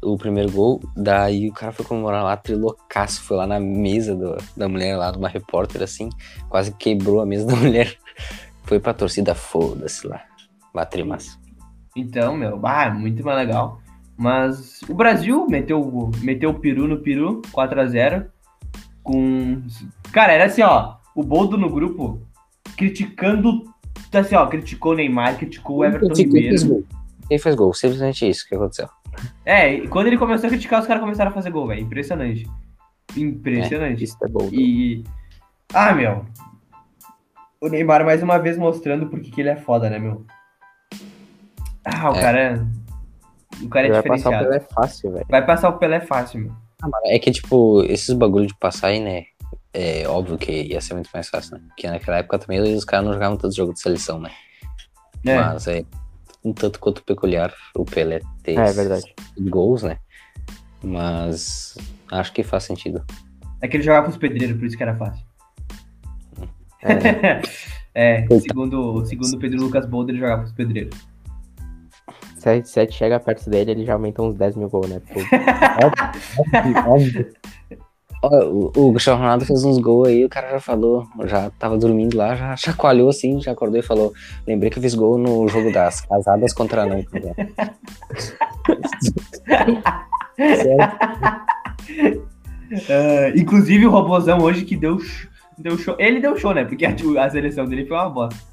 [0.00, 4.38] O primeiro gol, daí o cara foi comemorar lá, trilocaço, foi lá na mesa do-
[4.56, 6.08] da mulher lá, de uma repórter assim,
[6.48, 7.96] quase quebrou a mesa da mulher.
[8.62, 10.22] Foi pra torcida, foda-se lá.
[11.04, 11.36] Massa.
[11.96, 13.80] Então, meu, bah, muito mais legal.
[14.16, 18.26] Mas o Brasil meteu, meteu o peru no peru, 4x0.
[19.02, 19.62] Com.
[20.12, 20.96] Cara, era assim, ó.
[21.14, 22.20] O Boldo no grupo
[22.76, 23.64] criticando.
[24.12, 26.68] Assim, ó, criticou o Neymar, criticou o Everton Quem fez Ribeiro.
[26.68, 26.84] gol?
[27.28, 27.74] Quem fez gol?
[27.74, 28.88] Simplesmente isso que aconteceu.
[29.44, 31.80] É, e quando ele começou a criticar, os caras começaram a fazer gol, velho.
[31.80, 32.46] Impressionante.
[33.16, 34.04] Impressionante.
[34.04, 34.48] Isso é bom.
[34.52, 35.02] E.
[35.72, 36.26] Ah, meu.
[37.60, 40.24] O Neymar mais uma vez mostrando porque que ele é foda, né, meu?
[41.84, 42.20] Ah, o É.
[42.20, 42.66] cara.
[43.62, 44.48] O cara é Ele vai passar o diferenciado.
[44.48, 45.26] Pelé fácil, velho.
[45.28, 46.52] Vai passar o Pelé fácil, meu.
[47.06, 49.24] É que, tipo, esses bagulho de passar aí, né?
[49.72, 51.62] É óbvio que ia ser muito mais fácil, né?
[51.68, 54.30] Porque naquela época também os caras não jogavam tanto jogo de seleção, né?
[55.24, 55.84] É, Mas é
[56.42, 59.14] um tanto quanto peculiar o Pelé ter É, é verdade.
[59.38, 59.98] gols, né?
[60.82, 61.76] Mas
[62.10, 63.04] acho que faz sentido.
[63.60, 65.24] é que ele jogava pros pedreiros, por isso que era fácil.
[66.82, 67.42] É,
[67.92, 70.96] É, segundo, segundo o Pedro Lucas Bolder, ele jogava pros pedreiros.
[72.40, 75.00] Se a 7 chega perto dele, ele já aumenta uns 10 mil gols, né?
[75.12, 75.20] Pô,
[76.56, 77.26] óbvio, óbvio.
[78.22, 82.16] O, o Cristiano Ronaldo fez uns gols aí, o cara já falou, já tava dormindo
[82.16, 84.12] lá, já chacoalhou assim, já acordou e falou:
[84.46, 87.02] Lembrei que eu fiz gol no jogo das casadas contra não.
[90.36, 90.90] Sério?
[92.88, 94.96] Ah, inclusive o Robozão hoje que deu,
[95.58, 95.96] deu show.
[95.98, 96.64] Ele deu show, né?
[96.64, 98.49] Porque a, a seleção dele foi uma bosta.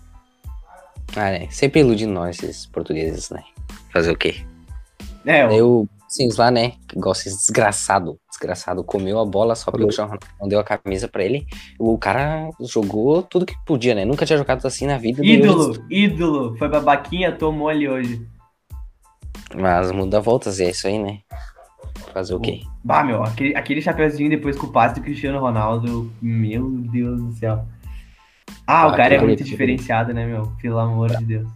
[1.16, 1.47] Ah, né?
[1.49, 3.43] Sempre iludem nós, esses portugueses, né?
[3.91, 4.36] Fazer o quê?
[5.26, 6.74] É, o- Eu, assim, lá, né?
[6.95, 8.20] Igual esses desgraçado.
[8.30, 11.47] Desgraçado comeu a bola só porque o Cristiano Ronaldo não deu a camisa pra ele.
[11.80, 14.05] O cara jogou tudo que podia, né?
[14.05, 15.26] Nunca tinha jogado assim na vida.
[15.26, 16.58] ídolo, hoje- ídolo.
[16.58, 18.26] Foi babaquinha, tomou ali hoje.
[19.55, 21.20] Mas muda voltas, é isso aí, né?
[22.14, 22.62] Fazer o quê?
[22.84, 26.12] Bah, meu, aquele, aquele chapeuzinho depois com o passe do Cristiano Ronaldo.
[26.22, 27.66] Meu Deus do céu.
[28.68, 30.51] Ah, o cara é muito diferenciado, né, meu?
[30.61, 31.47] Pelo amor de Deus.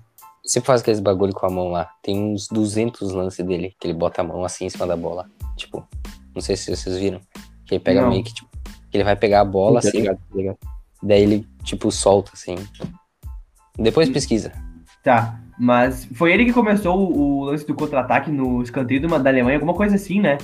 [0.44, 1.90] Você faz aqueles bagulho com a mão lá.
[2.02, 5.30] Tem uns 200 lances dele, que ele bota a mão assim em cima da bola.
[5.56, 5.86] Tipo,
[6.34, 7.20] não sei se vocês viram.
[7.66, 8.10] Que ele pega Não.
[8.10, 8.50] meio que, tipo,
[8.90, 10.58] que ele vai pegar a bola Tá assim, ligado, tá ligado.
[11.04, 12.56] daí ele, tipo, solta assim.
[13.78, 14.52] Depois pesquisa.
[15.04, 19.58] Tá, mas foi ele que começou o, lance do contra-ataque no escanteio do- da Alemanha,
[19.58, 20.38] alguma coisa assim, né?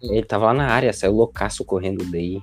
[0.00, 2.40] Ele tava lá na área, saiu loucaço correndo daí.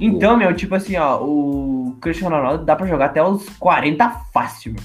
[0.00, 4.74] Então, meu, tipo assim, ó, o Cristiano Ronaldo dá pra jogar até os 40 fácil,
[4.74, 4.82] meu.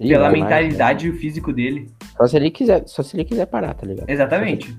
[0.00, 1.80] Ih, Pela mais, mentalidade e o físico dele.
[2.00, 2.08] né?
[2.16, 4.08] Só se ele quiser, só se ele quiser parar, tá ligado?
[4.08, 4.76] Exatamente.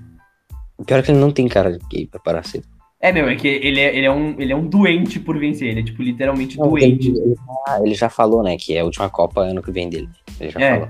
[0.78, 2.66] O pior é que ele não tem cara de gay pra parar cedo.
[3.02, 5.68] É, meu, é que ele é, ele é, um, ele é um doente por vencer.
[5.68, 7.08] Ele é, tipo, literalmente Não, doente.
[7.10, 7.34] Ele,
[7.66, 10.08] já- ele já falou, né, que é a última Copa ano que vem dele.
[10.38, 10.70] Ele já É.
[10.72, 10.88] falou.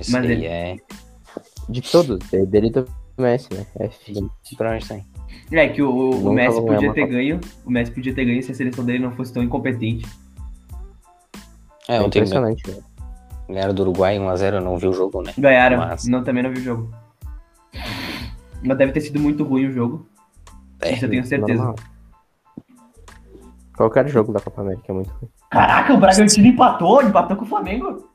[0.00, 0.76] Isso Mas aí ele- é.
[1.68, 3.64] De todos, de- dele do Messi, né?
[3.78, 4.28] É filho.
[4.56, 5.04] Pra onde tem?
[5.50, 7.40] É que o, o Nunca Messi podia ter ganho.
[7.64, 10.06] O Messi podia ter ganho se a seleção dele não fosse tão incompetente.
[11.88, 12.82] É, É impressionante, velho.
[13.48, 15.32] ganharam do Uruguai 1x0, eu não vi o jogo, né?
[15.36, 15.78] Ganharam.
[15.78, 16.90] Mas- Não, também não vi o jogo.
[18.62, 20.06] Mas deve ter sido muito ruim o jogo.
[20.80, 21.58] É, Isso eu tenho certeza.
[21.58, 21.76] Normal.
[23.76, 25.30] Qualquer jogo da Copa América é muito ruim.
[25.50, 28.08] Caraca, o Bragantino empatou, empatou com o Flamengo.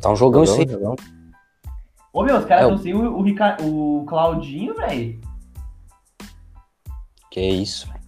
[0.00, 0.68] tá um jogão isso aí.
[0.68, 0.96] Jogão.
[2.12, 5.20] Ô, meu, os caras É, estão sem o, o, Rica- o Claudinho, velho.
[7.30, 8.00] Que isso, velho.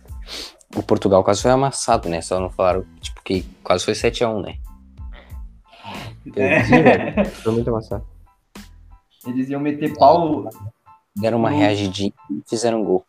[0.77, 2.21] O Portugal quase foi amassado, né?
[2.21, 4.55] Só não falaram, tipo, que quase foi 7x1, né?
[6.37, 6.65] É.
[6.65, 7.25] Sim, velho.
[7.27, 8.05] Foi muito amassado.
[9.27, 10.49] Eles iam meter pau.
[11.15, 13.05] Deram uma reagidinha e fizeram um gol.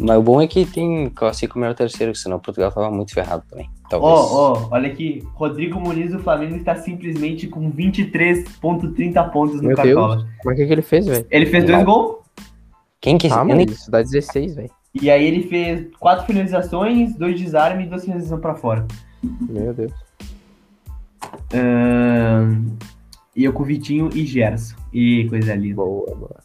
[0.00, 2.88] Mas o bom é que tem classifica o melhor terceiro, que senão o Portugal tava
[2.88, 3.68] muito ferrado também.
[3.86, 4.12] Ó, Talvez.
[4.12, 5.26] ó, olha aqui.
[5.34, 10.28] Rodrigo Muniz do Flamengo está simplesmente com 23,30 pontos no Meu Cartola.
[10.44, 11.26] Mas o que, que ele fez, velho?
[11.28, 12.17] Ele fez dois gols.
[13.00, 14.70] Quem que Ah, nem- isso dá 16, velho.
[14.94, 18.86] E aí ele fez quatro finalizações, dois desarmes e duas finalizações pra fora.
[19.22, 19.92] Meu Deus.
[21.54, 22.76] Ahn,
[23.36, 24.74] E eu com o Vitinho e Gerson.
[24.92, 25.76] E coisa linda.
[25.76, 26.40] Boa, boa.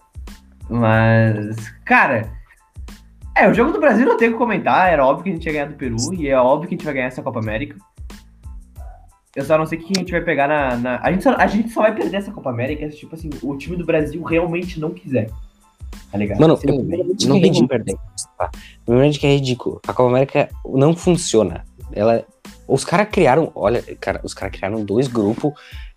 [0.70, 2.32] Mas, cara.
[3.36, 4.92] É, o jogo do Brasil não tem o que comentar.
[4.94, 5.96] Era óbvio que a gente ia ganhar do Peru.
[6.14, 7.76] E é óbvio que a gente vai ganhar essa Copa América.
[9.36, 10.76] Eu só não sei quem a gente vai pegar na.
[10.78, 13.32] na- A, gente só, a gente só vai perder essa Copa América se, tipo assim,
[13.42, 15.32] o time do Brasil realmente não quiser.
[16.12, 16.40] Tá ligado?
[16.40, 17.68] Mano, Sim, eu- Não é ridículo.
[17.68, 17.96] perder.
[18.38, 18.50] Tá?
[18.86, 19.80] Primeiramente que é ridículo.
[19.88, 21.66] A Copa América não funciona.
[21.92, 22.26] Ela
[22.68, 25.52] Os caras criaram, olha, cara, os caras criaram dois grupos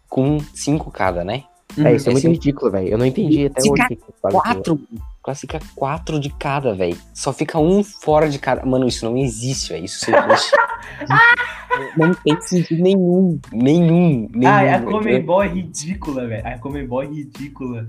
[0.08, 1.44] com cinco cada, né?
[1.78, 2.88] É, isso é muito Esse- ridículo, velho.
[2.88, 3.98] Eu não entendi até hoje.
[4.20, 4.80] Quatro,
[5.22, 6.96] classifica quatro de cada, velho.
[7.14, 8.64] Só fica um fora de cada.
[8.66, 9.84] Mano, isso não existe, velho.
[9.84, 10.06] Isso
[11.96, 13.38] não tem sentido nenhum.
[13.52, 14.28] Nenhum.
[14.34, 14.80] nenhum Ah, a.
[14.82, 16.46] Comembol é ridícula, velho.
[16.46, 17.86] A Comembol é ridícula.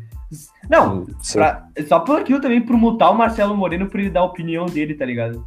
[0.70, 4.26] Não, pra- só por aquilo também, pro mutar o Marcelo Moreno pra ele dar a
[4.26, 5.46] opinião dele, tá ligado?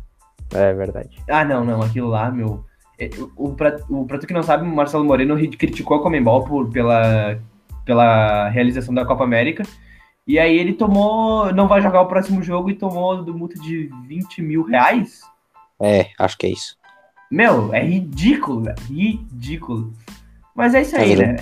[0.53, 1.11] É verdade.
[1.29, 2.65] Ah, não, não, aquilo lá, meu.
[2.99, 6.03] é, O, pra, o, pra tu que não sabe, o Marcelo Moreno ri- criticou a
[6.03, 7.39] Comembol por, pela,
[7.85, 9.63] pela realização da Copa América.
[10.27, 11.53] E aí ele tomou.
[11.53, 15.21] Não vai jogar o próximo jogo e tomou do multa de 20 mil reais.
[15.81, 16.77] É, acho que é isso.
[17.31, 18.77] Meu, é ridículo, velho.
[18.89, 19.93] Ridículo.
[20.55, 21.37] Mas é isso aí, né?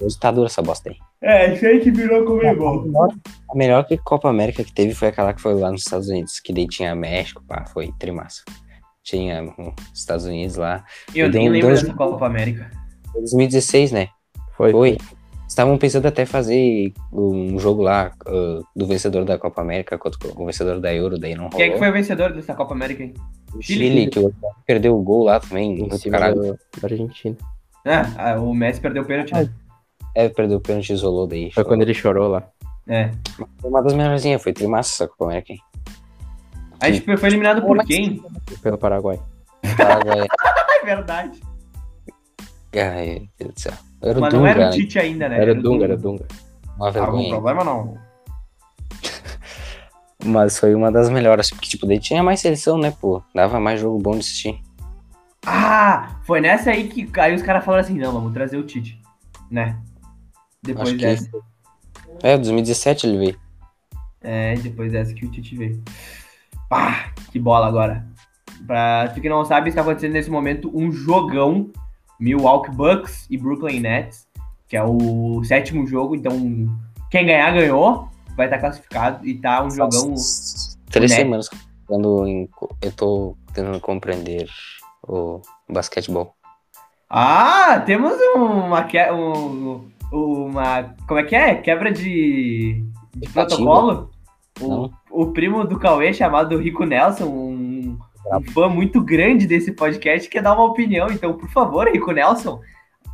[0.00, 0.96] Hoje tá dura essa bosta aí.
[1.26, 2.84] É, isso aí que virou Comembol.
[3.50, 6.38] A melhor que Copa América que teve foi aquela que foi lá nos Estados Unidos,
[6.38, 8.44] que daí tinha México, pá, foi trimassa.
[9.02, 10.84] Tinha hum, Estados Unidos lá.
[11.12, 12.70] Eu Deu nem lembro dois- dessa Copa América.
[13.12, 14.08] 2016, né?
[14.56, 14.70] Foi.
[14.70, 14.98] Foi.
[15.48, 20.46] Estavam pensando até fazer um jogo lá ah, do vencedor da Copa América contra o
[20.46, 21.56] vencedor da Euro, daí não rolou.
[21.58, 23.14] Quem é que foi o vencedor dessa Copa América, hein?
[23.52, 24.32] O Chile, que o
[24.64, 25.86] perdeu o gol lá também.
[25.86, 27.36] Em cima da Argentina.
[27.84, 29.48] Ah, ah, o Messi perdeu o pênalti, né?
[30.16, 31.52] É, perdeu o pênalti, isolou daí.
[31.52, 32.42] Foi quando ele chorou lá.
[32.88, 33.10] É.
[33.60, 35.52] Foi uma das melhorzinhas, foi trimassa essa Copa América.
[35.52, 35.60] hein?
[36.80, 38.22] A gente foi eliminado por quem?
[38.62, 39.20] Pelo Paraguai.
[39.76, 40.26] Paraguai.
[40.82, 41.40] É verdade.
[42.76, 43.72] Ai, meu Deus do céu.
[44.02, 44.70] Era o Mas não Dunga, era o né?
[44.70, 45.40] Tite ainda, né?
[45.40, 46.26] Era Dunga, era Dunga.
[46.76, 47.28] Uma Algum vergonha.
[47.30, 47.98] problema não.
[50.24, 53.22] Mas foi uma das melhores, porque, tipo, daí tinha mais seleção, né, pô?
[53.34, 54.60] Dava mais jogo bom de assistir.
[55.44, 59.00] Ah, foi nessa aí que aí os caras falaram assim, não, vamos trazer o Tite,
[59.50, 59.78] né?
[60.62, 61.30] Depois Acho que dessa.
[62.22, 63.40] É, 2017 ele veio.
[64.22, 65.82] É, depois dessa que o Tite veio.
[66.70, 68.06] Ah, que bola agora.
[68.66, 71.70] Pra tu que não sabe, está acontecendo nesse momento um jogão
[72.18, 74.26] Milwaukee Bucks e Brooklyn Nets,
[74.66, 76.32] que é o sétimo jogo, então
[77.10, 80.14] quem ganhar ganhou, vai estar classificado e tá um jogão
[80.90, 81.48] Três semanas
[81.86, 82.26] quando
[82.82, 84.48] eu tô tentando compreender
[85.06, 86.34] o basquetebol.
[87.08, 91.54] Ah, temos uma que- um, uma como é que é?
[91.56, 92.84] Quebra de,
[93.14, 94.10] de protocolo.
[94.60, 97.98] O, o primo do Cauê chamado Rico Nelson, um,
[98.32, 101.08] um fã muito grande desse podcast, quer dar uma opinião.
[101.10, 102.60] Então, por favor, Rico Nelson.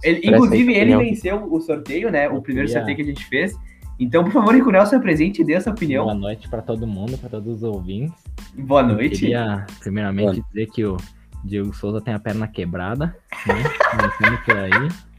[0.02, 0.98] Ele, inclusive, ele opinião.
[0.98, 2.28] venceu o sorteio, né?
[2.28, 3.56] O Eu primeiro sorteio que a gente fez.
[3.98, 6.04] Então, por favor, Rico Nelson, apresente e dê essa opinião.
[6.04, 8.12] Boa noite para todo mundo, para todos os ouvintes.
[8.54, 9.20] Boa noite.
[9.20, 10.96] Queria, primeiramente, dizer que o
[11.44, 13.16] Diego Souza tem a perna quebrada,
[13.46, 13.54] né?
[13.90, 15.11] Começando por aí.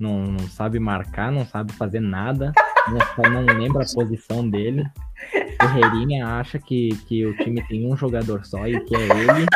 [0.00, 2.52] Não, não sabe marcar, não sabe fazer nada.
[2.88, 4.84] Não, não lembra a posição dele.
[5.60, 9.46] Ferreirinha acha que, que o time tem um jogador só e que é ele.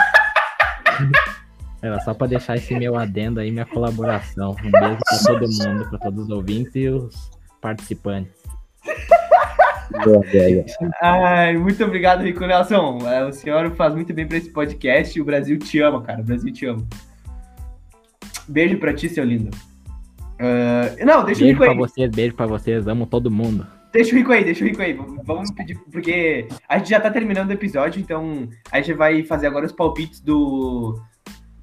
[1.80, 4.54] Era só para deixar esse meu adendo aí, minha colaboração.
[4.62, 7.30] Um beijo para todo mundo, para todos os ouvintes e os
[7.62, 8.42] participantes.
[11.02, 12.98] Ai, muito obrigado, Rico Nelson.
[13.06, 16.20] É, O senhor faz muito bem pra esse podcast e o Brasil te ama, cara.
[16.20, 16.86] O Brasil te ama.
[18.46, 19.50] Beijo pra ti, seu lindo.
[20.38, 21.76] Ah, não, deixa o Beijo Rico pra aí.
[21.78, 23.66] vocês, beijo pra vocês, amo todo mundo.
[23.92, 24.92] Deixa o Rico aí, deixa o Rico aí.
[25.24, 29.46] Vamos pedir, porque a gente já tá terminando o episódio, então a gente vai fazer
[29.46, 31.00] agora os palpites do.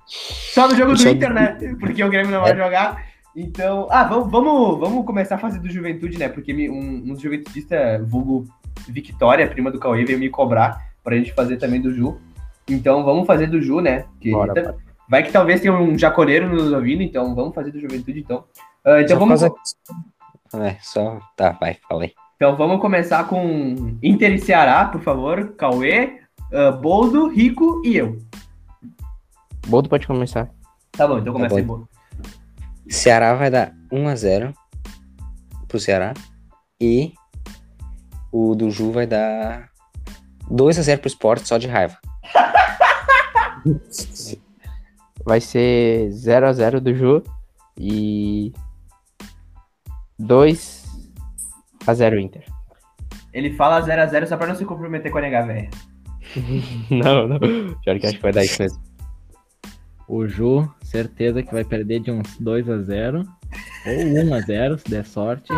[0.06, 1.58] Só do jogo do Inter, né?
[1.80, 3.06] Porque o Grêmio não vai jogar.
[3.36, 3.88] Então.
[3.90, 6.28] Ah, vamos, vamos, vamos começar a fazer do Juventude, né?
[6.30, 8.46] Porque um, um juventudista, vulgo
[8.88, 12.18] Victoria, prima do Cauê, veio me cobrar pra gente fazer também do Ju.
[12.70, 14.06] Então vamos fazer do Ju, né?
[14.20, 14.91] Que Bora, tá- bora.
[15.12, 18.46] Vai que talvez tenha um jaconeiro nos ouvindo, então vamos fazer do Juventude, então.
[18.86, 19.42] Ah, então Só vamos.
[19.42, 19.54] fazer-
[20.66, 21.20] É, só.
[21.36, 22.14] Tá, vai, falei.
[22.38, 25.54] Então vamos começar com Inter e Ceará, por favor.
[25.58, 26.22] Cauê,
[26.54, 28.20] ah, Boldo, Rico e eu.
[29.68, 30.50] Boldo pode começar.
[30.94, 31.60] Tá bom, então começa bom.
[31.60, 31.90] aí, Boldo.
[32.88, 34.54] Ceará vai dar 1x0
[35.68, 36.14] pro Ceará.
[36.80, 37.12] E
[38.32, 39.68] o do Ju vai dar
[40.50, 41.98] 2x0 pro Sport, só de raiva.
[45.26, 47.24] Vai ser 0x0 do Ju
[47.78, 48.54] e
[50.20, 52.44] 2x0 Inter.
[53.34, 55.70] Ele fala 0x0 só pra não se comprometer com a nega velha.
[56.90, 57.40] não, não.
[57.40, 58.82] Pior que acho que vai dar isso mesmo.
[60.08, 63.26] O Ju, certeza que vai perder de uns 2 a 0
[63.86, 65.52] ou 1 a 0 se der sorte.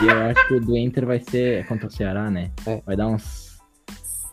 [0.00, 2.50] E eu acho que o do Inter vai ser contra o Ceará, né?
[2.66, 2.80] É.
[2.86, 3.58] Vai dar uns.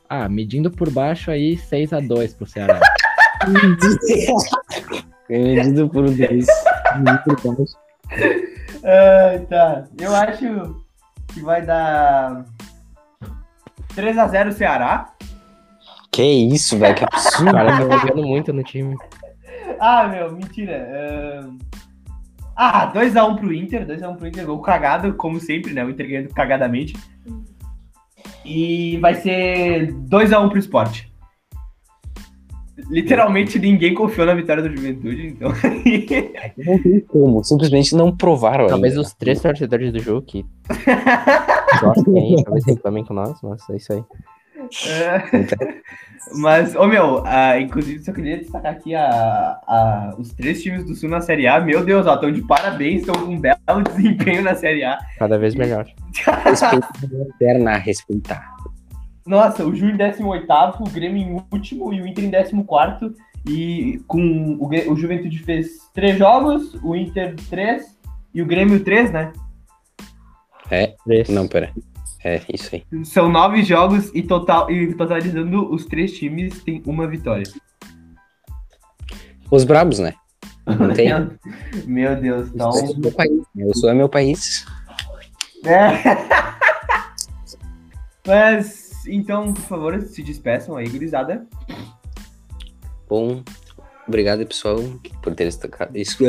[0.07, 2.79] Ah, medindo por baixo aí, 6 a 2 pro Ceará.
[5.29, 6.47] Vendido por 2.
[8.83, 9.83] Ah, tá.
[9.99, 10.75] Eu acho
[11.33, 12.45] que vai dar
[13.95, 15.13] 3x0 Ceará.
[16.11, 17.51] Que isso, velho, que O absurdo.
[17.51, 18.95] cara tá jogando muito no time.
[19.79, 20.87] Ah, meu, mentira.
[20.91, 21.57] ahn.
[22.55, 25.85] Ah, 2x1 pro Inter, 2x1 pro Inter, gol cagado, como sempre, né?
[25.85, 26.93] O Inter ganhando cagadamente.
[28.43, 31.03] E vai ser 2x1 pro Sport.
[32.89, 35.49] Literalmente ninguém confiou na vitória do Juventude, então.
[36.65, 39.05] Não tem como, simplesmente não provaram Talvez ainda.
[39.07, 40.45] os três torcedores do jogo que
[41.81, 44.03] gostem aí, talvez reclamem com nós, mas é isso aí.
[44.87, 45.23] É.
[46.35, 49.03] Mas, ô meu, ah, inclusive só queria destacar aqui a,
[49.67, 51.59] a- os três times do Sul na Série A.
[51.59, 53.57] Meu Deus, ó, estão de parabéns, estão com um belo
[53.95, 54.99] desempenho na Série A.
[55.17, 55.87] Cada vez melhor.
[57.39, 58.58] Respeitar respeitar.
[59.29, 60.23] Nossa, o Ju em 18,
[60.81, 63.15] o Grêmio em último e o Inter em 14.
[63.47, 67.95] E com o, o Juventude fez três jogos, o Inter três
[68.33, 69.31] e o Grêmio três, né?
[71.05, 71.29] Três.
[71.29, 71.71] Não, pera.
[72.23, 72.83] É, isso aí.
[73.05, 77.45] São nove jogos e, total, e totalizando os três times tem uma vitória.
[79.51, 80.15] Os brabos, né?
[80.65, 81.09] Não tem.
[81.85, 82.71] Meu Deus, então.
[82.71, 83.41] Isso é meu país.
[83.55, 84.65] O Sul é meu país.
[85.63, 85.89] É.
[88.25, 91.47] Mas, então, por favor, se despeçam aí, gurizada.
[93.07, 93.43] Bom,
[94.07, 94.77] obrigado, pessoal,
[95.21, 96.23] por ter estocado isso.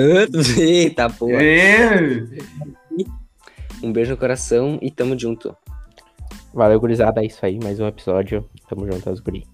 [0.58, 1.42] Eita, porra.
[1.42, 2.26] Ê!
[3.82, 5.56] Um beijo no coração e tamo junto.
[6.52, 8.48] Valeu, gurizada, é isso aí, mais um episódio.
[8.68, 9.46] Tamo junto, aos guri.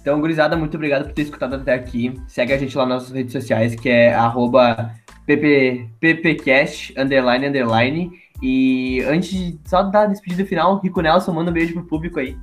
[0.00, 2.14] Então, gurizada, muito obrigado por ter escutado até aqui.
[2.28, 4.92] Segue a gente lá nas nossas redes sociais, que é arroba
[5.26, 8.23] pp, ppcast, underline, underline.
[8.42, 12.18] E antes de só dar a despedida final, Rico Nelson, manda um beijo pro público
[12.18, 12.36] aí.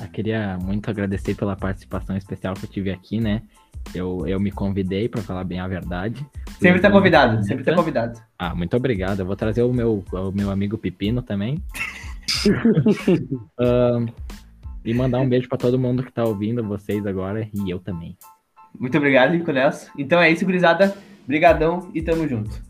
[0.00, 3.42] Eu queria muito agradecer pela participação especial que eu tive aqui, né?
[3.94, 6.24] Eu, eu me convidei para falar bem a verdade.
[6.60, 8.20] Sempre tá convidado, sempre tá convidado.
[8.38, 9.20] Ah, muito obrigado.
[9.20, 11.62] Eu vou trazer o meu, o meu amigo Pepino também.
[13.58, 14.06] Ahn,
[14.84, 18.16] e mandar um beijo para todo mundo que tá ouvindo vocês agora e eu também.
[18.78, 19.90] Muito obrigado, Rico Nelson.
[19.96, 20.96] Então é isso, gurizada.
[21.26, 22.67] Brigadão e tamo junto.